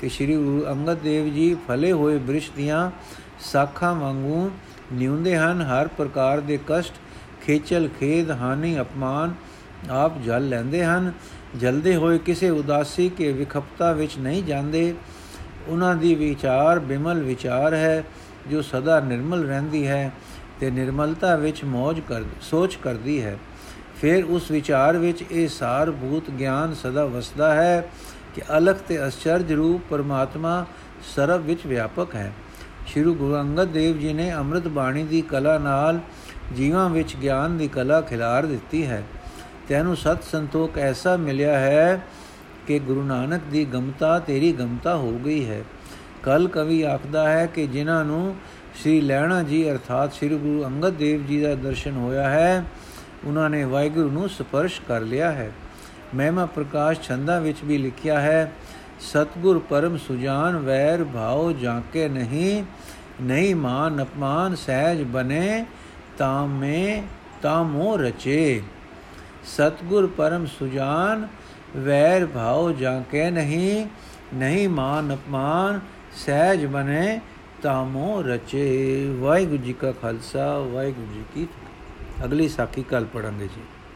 ਕਿ 0.02 0.10
ਸ੍ਰੀ 0.10 0.36
ਗੁਰੂ 0.36 0.66
ਅੰਗਦ 0.72 0.98
ਦੇਵ 0.98 1.34
ਜੀ 1.34 1.56
ਫਲੇ 1.68 1.92
ਹੋਏ 1.92 2.18
ਬ੍ਰਿਸ਼ 2.18 2.52
ਦੀਆਂ 2.56 2.90
ਸਾਖਾਂ 3.42 3.94
ਵਾਂਗੂ 3.96 4.50
ਨਿਉਂਦੇ 4.94 5.38
ਹਨ, 5.38 5.62
ਹਰ 5.62 5.88
ਪ੍ਰਕਾਰ 5.88 6.40
ਦੇ 6.40 6.60
ਕਸ਼ਟ, 6.68 6.94
ਖੇਚਲ, 7.46 7.90
ਖੇਦ, 8.00 8.32
ਹਾਨੀ, 8.32 8.80
ਅਪਮਾਨ 8.82 9.34
ਆਪ 9.90 10.22
ਜਲ 10.22 10.50
ਲੈਂਦੇ 10.50 10.86
ਹਨ। 10.86 11.12
ਜਲਦੇ 11.60 11.96
ਹੋਏ 11.96 12.18
ਕਿਸੇ 12.18 12.50
ਉਦਾਸੀ 12.50 13.10
ਕੇ 13.10 13.32
ਵਿਖਪਤਾ 13.32 13.92
ਵਿੱਚ 13.92 14.18
ਨਹੀਂ 14.18 14.44
ਜਾਂਦੇ। 14.44 14.94
ਉਹਨਾਂ 15.68 15.96
ਦੀ 15.96 16.16
ਵਿਚਾਰ 16.16 16.80
ਬਿਮਲ 16.80 17.24
ਵਿਚਾਰ 17.24 17.74
ਹੈ, 17.74 18.04
ਜੋ 18.52 18.62
ਸਦਾ 18.62 19.00
ਨਿਰਮਲ 19.00 19.44
ਰਹਿੰਦੀ 19.44 19.88
ਹੈ 19.88 20.12
ਤੇ 20.60 20.72
ਨਿਰਮਲਤਾ 20.72 21.36
ਵਿੱਚ 21.36 21.64
ਮौज 21.64 22.02
ਕਰ, 22.10 22.22
ਸੋਚ 22.42 22.76
ਕਰਦੀ 22.76 23.24
ਹੈ। 23.24 23.38
ਫਿਰ 24.02 24.24
ਉਸ 24.24 24.52
ਵਿਚਾਰ 24.52 24.98
ਵਿੱਚ 24.98 25.24
ਇਹ 25.32 25.48
ਸਾਰ 25.48 25.92
ਭੂਤ 25.92 26.30
ਗਿਆਨ 26.30 26.74
ਸਦਾ 26.74 27.06
ਵਸਦਾ 27.06 27.54
ਹੈ 27.54 27.90
ਕਿ 28.36 28.42
ਅਲਖ 28.58 28.78
ਤੇ 28.78 29.08
ਅਚਰਜ 29.08 29.54
ਰੂਪ 29.54 29.82
ਪਰਮਾਤਮਾ 29.90 30.66
ਸਰਬ 31.16 31.42
ਵਿੱਚ 31.42 31.66
ਵਿਆਪਕ 31.66 32.16
ਹੈ। 32.16 32.32
ਸ਼੍ਰੀ 32.90 33.04
ਗੁਰੂ 33.04 33.36
ਅੰਗਦ 33.36 33.68
ਦੇਵ 33.68 34.00
ਜੀ 34.00 34.14
ਨੇ 34.14 34.34
ਅੰਮ੍ਰਿਤ 34.34 34.68
ਬਾਣੀ 34.68 35.04
ਦੀ 35.04 35.22
ਕਲਾ 35.22 35.58
ਨਾਲ 35.58 36.00
ਜੀਵਾਂ 36.58 36.90
ਵਿੱਚ 36.90 37.16
ਗਿਆਨ 37.16 37.58
ਦੀ 37.58 37.68
ਕਲਾ 37.68 38.02
ਖਿਲਾਰ 38.02 38.46
ਦਿੱਤੀ 38.46 38.86
ਹੈ। 38.86 39.04
ਤੈਨੂੰ 39.70 39.98
ਸਤ 39.98 40.24
ਸੰਤੋਖ 40.24 40.78
ਐਸਾ 40.78 41.16
ਮਿਲਿਆ 41.18 41.60
ਹੈ 41.60 42.02
ਕਿ 42.68 42.80
ਗੁਰੂ 42.80 43.04
ਨਾਨਕ 43.04 43.42
ਦੀ 43.52 43.66
ਗਮਤਾ 43.66 44.20
ਤੇਰੀ 44.20 44.52
ਗਮਤਾ 44.52 44.96
ਹੋ 44.96 45.12
ਗਈ 45.12 45.50
ਹੈ। 45.50 45.64
ਕਲ 46.24 46.48
ਕਵੀ 46.48 46.82
ਆਖਦਾ 46.82 47.30
ਹੈ 47.30 47.46
ਕਿ 47.46 47.68
ਜਿਨ੍ਹਾਂ 47.68 48.06
ਨੂੰ 48.06 48.36
ਸ੍ਰੀ 48.82 49.02
ਲੈਣਾ 49.02 49.44
ਜੀ 49.44 49.72
ਅਰਥਾਤ 49.72 50.14
ਸ੍ਰੀ 50.14 50.30
ਗੁਰੂ 50.30 50.66
ਅੰਗਦ 50.66 50.90
ਦੇਵ 50.90 51.26
ਜੀ 51.26 51.42
ਦਾ 51.42 51.56
ਦਰਸ਼ਨ 51.56 51.92
ਹੋਇਆ 51.92 52.30
ਹੈ, 52.30 52.64
ਉਹਨਾਂ 53.26 53.50
ਨੇ 53.50 53.64
ਵਾਹਿਗੁਰੂ 53.64 54.10
ਨੂੰ 54.10 54.30
ਸਪਰਸ਼ 54.30 54.82
ਕਰ 54.88 55.02
ਲਿਆ 55.02 55.32
ਹੈ। 55.32 55.52
ਮਹਿਮਾ 56.16 56.46
ਪ੍ਰਕਾਸ਼ 56.46 57.02
ਛੰਦਾਂ 57.02 57.42
ਵਿੱਚ 57.42 57.58
ਵੀ 57.64 57.78
ਲਿਖਿਆ 57.78 58.20
ਹੈ 58.20 58.52
ਸਤਗੁਰ 59.00 59.60
ਪਰਮ 59.60 59.98
ਸੁਜਾਨ 59.98 60.58
ਵੈਰ 60.58 61.04
ਭਾਉ 61.04 61.52
ਜਾਂਕੇ 61.52 62.08
ਨਹੀਂ 62.10 62.64
ਨਹੀਂ 63.22 63.56
ਮਾਨ 63.56 64.02
ਅਪਮਾਨ 64.04 64.56
ਸਹਿਜ 64.56 65.04
ਬਨੇ 65.04 65.66
ਤਾਮੇ 66.18 67.02
ਤਾਮੋ 67.42 67.96
ਰਚੇ। 67.98 68.62
ਸਤਗੁਰ 69.46 70.08
ਪਰਮ 70.08 70.46
ਸੁਜਾਨ 70.46 71.28
ਵੈਰ 71.78 72.26
ਭਾਉ 72.26 72.72
ਜਾਂਕੇ 72.72 73.30
ਨਹੀਂ 73.32 73.86
ਨਹੀਂ 74.34 74.68
ਮਾਨ 74.70 75.14
ਅਪਮਾਨ 75.14 75.80
ਸਹਿਜ 76.16 76.66
ਬਨੇ 76.66 77.20
ਤਾਮੋ 77.62 78.22
ਰਚੇ। 78.22 78.66
ਵਾਹਿਗੁਰੂ 79.20 79.64
ਜੀ 79.64 79.74
ਕਾ 79.74 79.92
ਖਾਲਸਾ, 79.92 80.58
ਵਾਹਿਗੁਰੂ 80.60 81.14
ਜੀ 81.14 81.24
ਕੀ 81.34 81.48
ਅਗਲੀ 82.26 82.48
ਸਾਖੀ 82.50 82.84
ਕੱਲ 82.84 83.06
ਪੜਾਂਗੇ 83.06 83.48
ਜੀ। 83.48 83.62